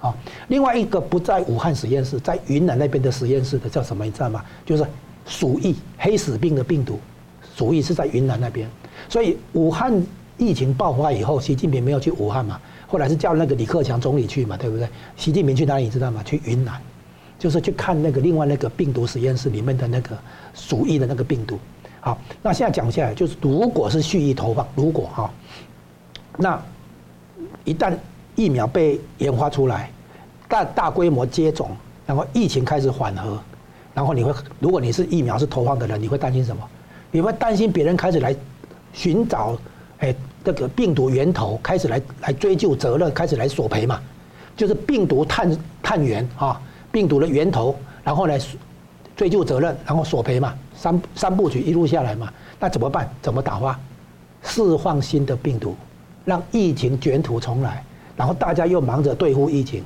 [0.00, 0.14] 啊，
[0.48, 4.42] 另外一个不在武汉实验室，在云南那边的实验室的叫什么你知道吗？
[4.64, 4.84] 就是
[5.26, 6.98] 鼠疫黑死病的病毒，
[7.54, 8.68] 鼠疫是在云南那边，
[9.08, 9.92] 所以武汉
[10.38, 14.88] 疫情爆发以后，习近平没有去武汉嘛，后来是叫那个李克强总理去嘛，对不对？
[15.16, 16.22] 习近平去哪里你知道吗？
[16.24, 16.80] 去云南，
[17.38, 20.16] 就是去看那个另外那个病毒实验室里面的那个
[20.54, 21.58] 鼠疫的那个病毒。
[22.00, 25.30] 好，那现在讲下来，就是如果是蓄意投放，如果哈，
[26.38, 26.62] 那
[27.64, 27.92] 一旦
[28.40, 29.90] 疫苗被研发出来，
[30.48, 31.76] 大大规模接种，
[32.06, 33.38] 然后疫情开始缓和，
[33.92, 36.66] 然后你会，如果你是疫苗是投放的人，你会担心什么？
[37.10, 38.34] 你会担心别人开始来
[38.94, 39.58] 寻找，
[39.98, 44.00] 哎，这个病毒源头，开始来来追究责任，开始来索赔嘛？
[44.56, 46.58] 就是病毒探探源啊，
[46.90, 48.40] 病毒的源头，然后来
[49.14, 50.54] 追究责任，然后索赔嘛？
[50.74, 53.06] 三三部曲一路下来嘛，那怎么办？
[53.20, 53.78] 怎么打发？
[54.42, 55.76] 释放新的病毒，
[56.24, 57.84] 让疫情卷土重来，
[58.20, 59.82] 然后大家又忙着对付疫情，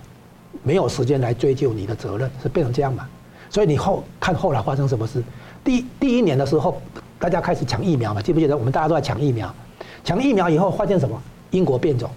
[0.64, 3.08] 没有时间来追究你的责任，是变成这样嘛？
[3.48, 5.22] 所以你后看后来发生什么事？
[5.62, 6.82] 第第一年的时候，
[7.16, 8.56] 大家开始抢疫苗嘛，记不记得？
[8.56, 9.54] 我们大家都在抢疫苗，
[10.02, 11.16] 抢疫苗以后发现什么？
[11.52, 12.10] 英国变种，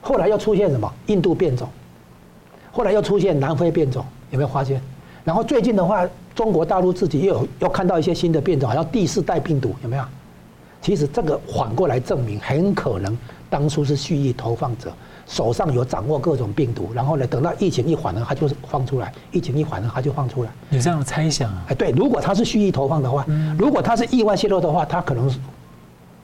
[0.00, 0.92] 后来又出现什么？
[1.06, 1.68] 印度变种，
[2.72, 4.82] 后来又出现南非变种，有没有发现？
[5.22, 6.04] 然后最近的话。
[6.32, 10.04] 中国大陆自己又有又看到一些新的变种，好像第四代病毒有没有？
[10.80, 13.18] 其实这个反过来证明，很可能
[13.50, 14.90] 当初是蓄意投放者
[15.30, 20.50] 手上有掌握各种病毒，然后呢，等到疫情一缓了，他就是放出来；疫情一缓了，他就放出来。
[20.70, 21.66] 有这样的猜想啊？
[21.68, 23.24] 哎，对，如果他是蓄意投放的话，
[23.56, 25.32] 如果他是意外泄露的话，他可能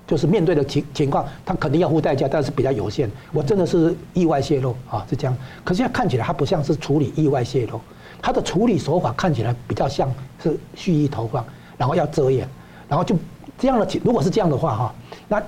[0.09, 3.09] 就是面对的情情况，他肯定要付代价，但是比较有限。
[3.33, 5.37] 我真的是意外泄露啊，是这样。
[5.63, 7.81] 可是现在看起来，他不像是处理意外泄露。
[8.21, 11.45] 他的处理手法看起来比较像是蓄意投放，
[11.79, 12.49] 然后要遮掩，
[12.89, 13.15] 然后就
[13.57, 13.87] 这样的。
[14.03, 14.95] 如果是这样的话哈，
[15.29, 15.41] 那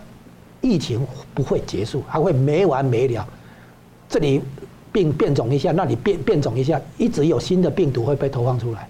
[0.61, 1.04] 疫情
[1.34, 3.26] 不会结束，还会没完没了。
[4.09, 4.40] 这里
[4.92, 8.88] 病变种一下，那里变变种一下，一直有新的病毒会被投放出来。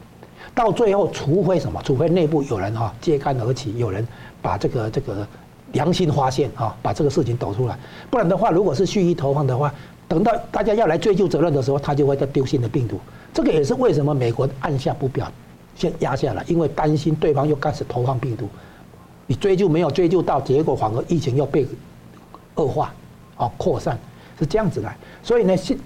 [0.55, 1.81] 到最后，除非什么？
[1.85, 4.07] 除非内部有人哈揭竿而起，有人
[4.41, 5.27] 把这个这个
[5.73, 7.79] 良心发现啊，把这个事情抖出来。
[8.11, 9.73] 不然的话，如果是蓄意投放的话，
[10.07, 12.99] 等到大家要来追究责任的时候，他就会再丢新的病毒。
[13.35, 15.31] 这个也是为什么美国按下不表，
[15.77, 18.49] 先压下来，因为担心对方又开始投放病毒，
[19.27, 21.67] 你追究没有追究到，结果反而疫情又被
[22.55, 22.93] 恶化，
[23.37, 23.99] 啊，扩散
[24.39, 24.97] 是这样子来。
[25.23, 25.77] 所以呢，是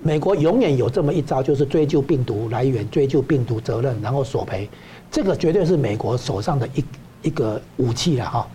[0.00, 4.68] 美国永远有这么一招，就是追究病毒来源，追究病毒责任，然后索赔。
[5.10, 6.84] 这个绝对是美国手上的一
[7.22, 8.48] 一个武器了哈，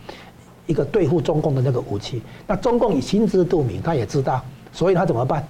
[0.68, 2.22] 一个对付中共的那个武器。
[2.48, 4.42] 那中共也心知肚明，他也知道，
[4.72, 5.46] 所以他怎么办？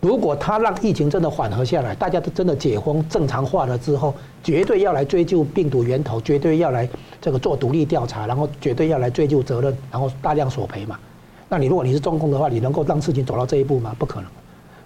[0.00, 4.12] 如果他让疫情真的缓和下来，大家都真的解封正常化了之后，
[4.42, 6.88] 绝对要来追究病毒源头，绝对要来
[7.20, 10.98] 这个做独立调查，然后绝对要来追究责任，然后大量索赔嘛。
[11.52, 13.94] 那你如果你是中共的话，你能够让事情走到这一步吗？
[13.98, 14.30] 不可能。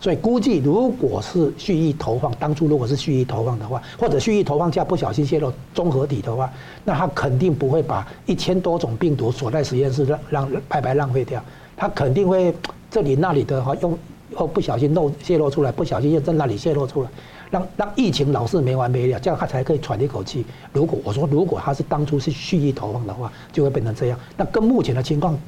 [0.01, 6.53] 所以估计，如果是蓄意投放，当初如果是蓄意投放的话，或者蓄意投放下不小心泄露综合体的话，
[6.85, 11.41] 那他肯定不会把一千多种病毒锁在实验室让让白白浪费掉，
[11.77, 12.53] 他肯定会
[12.91, 13.97] 这里那里的话用。
[14.35, 17.09] 哦不小心漏泄露出来，不小心又在那里泄露出来，
[17.49, 20.45] 让让疫情老是没完没了，这样他才可以喘一口气。
[20.73, 24.19] 如果我说如果他是当初是蓄意投放的话，就会变成这样。
[24.37, 25.39] 那跟目前的情况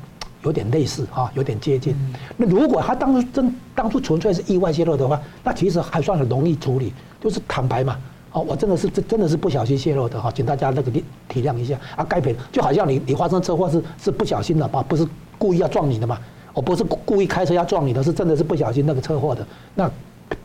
[0.49, 1.95] 有点类似哈，有点接近。
[2.39, 6.91] 那如果他当初真当初纯粹是意外泄露的话，那其实还算很容易处理，
[7.21, 7.99] 就是坦白嘛。
[8.33, 12.05] 哦，我真的是真真的是不小心泄露的哈，请大家那个体体谅一下啊。
[12.05, 16.19] 该赔就好像你你发生车祸是是不小心的吧，不是故意要撞你的嘛。
[16.55, 19.91] 我不是故意开车要撞你的，是真的是不小心那个车祸的，那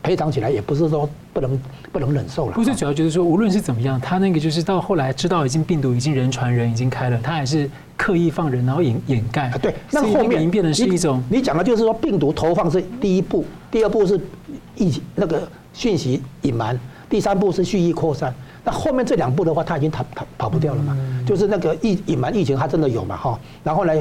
[0.02, 1.60] 赔偿起来也不是说不能
[1.92, 2.52] 不能忍受了。
[2.52, 9.48] 不是主要就是说，无论是怎么样，他那个就是到后来知道已经病毒已经人传人已经开了，他还是刻意放人然后掩掩盖。
[9.48, 14.20] 啊，对，那后面变成是一种你讲的就是说病毒投放是第一步，第二步是
[14.76, 16.78] 疫那个讯息隐瞒，
[17.08, 18.34] 第三步是蓄意扩散。
[18.66, 23.92] 那后面这两步的话，他已经跑跑跑不掉了嘛，就是那个疫隐瞒疫情，他真的有嘛哈，然后呢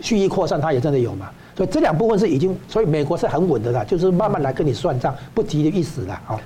[0.00, 1.28] 蓄意扩散，他也真的有嘛。
[1.54, 6.20] 所以这两部分是已经，所以美国是很稳的啦，就是慢慢来跟你算账，不急的意思啦。
[6.24, 6.40] 好，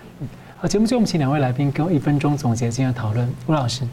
[0.56, 3.32] 好，节目最后我们请两位来宾给我一分钟总结今天的讨论。
[3.46, 3.86] 吴老师，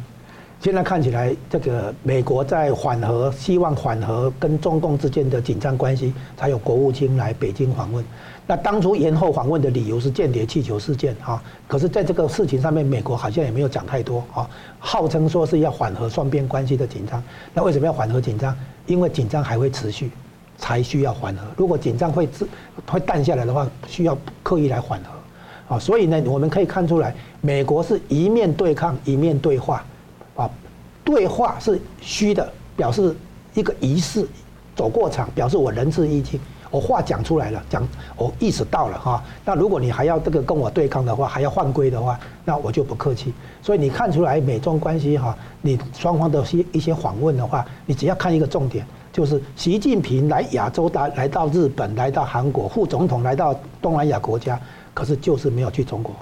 [0.60, 8.04] 现在看起来，这个美国在缓和，希望缓和跟中共之间的紧张关系，才有国务卿来北京访问。
[8.46, 14.50] 那当初延后访问的理由是间谍气球事件啊，可是在这个事情上面，美国好像也没有讲太多啊，
[14.80, 17.24] 号称说是要缓和双边关系的紧张。
[17.54, 18.54] 那为什么要缓和紧张？
[18.88, 20.12] 因为紧张还会持续。
[20.58, 21.46] 才需要缓和。
[21.58, 22.48] 如果紧张会自
[22.88, 29.84] 会淡下来的话，需要刻意来缓和，啊，所以呢，我们可以看出来，美国是一面对抗，一面对话，
[30.36, 30.50] 啊，
[31.04, 33.16] 对话是虚的，表示
[33.54, 34.28] 一个仪式，
[34.76, 36.40] 走过场，表示我仁至义尽，
[36.72, 39.24] 我话讲出来了，讲我意识到了哈。
[39.46, 43.34] 那如果你还要这个跟我对抗的话，还要犯规的话，那我就不客气。
[43.62, 48.86] 所以你看出来美中关系哈，你双方的一些一些访问的话，你只要看一个重点。
[49.14, 54.60] 就是习近平来亚洲，来来到日本，来到韩国，副总统来到东南亚国家，
[54.92, 56.14] 可是就是没有去中国。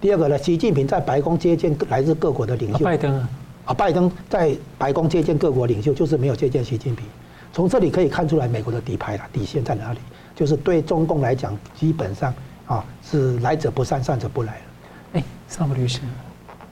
[0.00, 2.84] 第二个呢，习近平在白宫接见来自各国的领袖。
[2.84, 3.18] 拜登
[3.64, 7.04] 啊，拜登在白宫接见各国领袖，就是没有接见习近平。
[7.52, 9.98] 从这里可以看出来，美国的底牌了，底线在哪里？
[10.36, 12.32] 就是对中共来讲，基本上
[12.66, 14.62] 啊是来者不善，善者不来了。
[15.14, 15.98] 哎，桑普律师。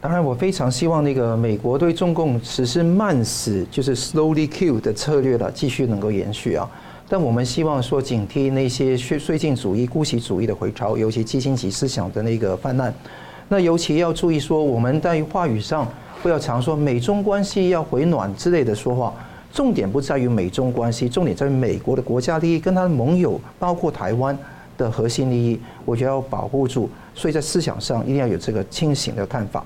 [0.05, 6.71] 当然，我非常希望那个美国对中共实施慢死，就是 slowly kill 的策略了，继续能够延续啊。
[7.09, 12.93] 但我们希望说，警惕那些绥靖主义、姑息主义的回潮，尤其基辛格思想的那个泛滥。
[13.49, 15.89] 那尤其要注意说，我们在话语上
[16.23, 19.11] 不要常说美中关系要回暖之类的说话。
[19.55, 24.37] 重点不在于美中关系，重点在于美国的国家利益跟他的盟友，包括台湾
[24.77, 26.91] 的核心利益，我觉得要保护住。
[27.15, 29.65] 所以在思想上一定要有这个清醒的看法。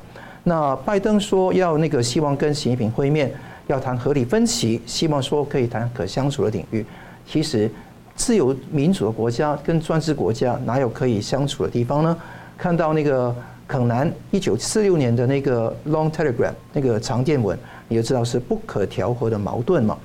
[0.49, 3.31] 那拜登说要那个希望跟习近平会面，
[3.67, 6.85] 要谈合理分歧，希望说可以谈可相处的领域。
[7.27, 7.71] 其实，
[8.17, 12.17] 自由民主的国家跟专制国家哪有可以相处的地方呢？
[12.57, 13.35] 看到那个
[13.67, 19.99] 肯南一九四六年的那个 Long Telegram 那个长电文，你就知道是不可调和的矛盾嘛。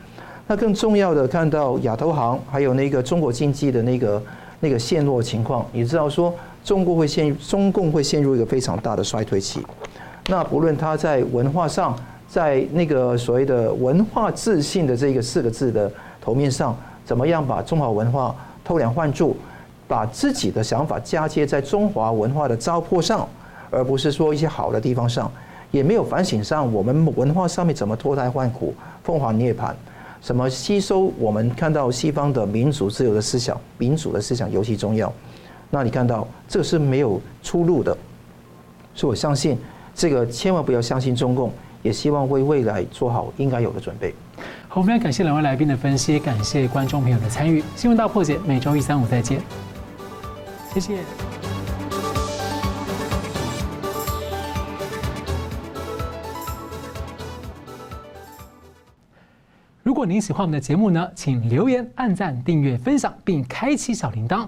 [0.45, 4.21] 那更重要的，看到亚投行还有那个中国经济的那个
[4.59, 6.35] 那个陷落情况，你知道说
[6.65, 9.65] 中国会陷中共会陷入一个非常大的衰退期。
[10.27, 11.97] 那不论他在文化上，
[12.29, 19.35] 在那个所谓的文化自信的这个四个字的头面上，怎么样把中华文化偷梁换柱，
[19.85, 23.27] 把自己的想法嫁接在中华文化的糟粕上，
[23.69, 25.29] 而不是说一些好的地方上，
[25.71, 29.73] 也没有反省上我们文化上面怎么脱胎换骨、凤凰涅槃，
[30.21, 35.11] 什么吸收我们看到西方的民主自由的思想，民主的思想尤其重要。
[35.69, 37.95] 那你看到这是没有出路的，
[38.95, 39.57] 所以我相信。
[39.95, 44.13] 这个千万不要相信中共，也希望为未来做好应该有的准备。
[44.67, 47.63] 好，我们要感谢两位来宾的分析，感谢观众朋友的参与。
[47.75, 49.39] 新闻大破解，每周一、三、五再见。
[50.73, 50.97] 谢谢。
[59.83, 64.47] 如果您喜欢我们的节目呢，请留言、按赞、订阅、分享，并开启小铃铛。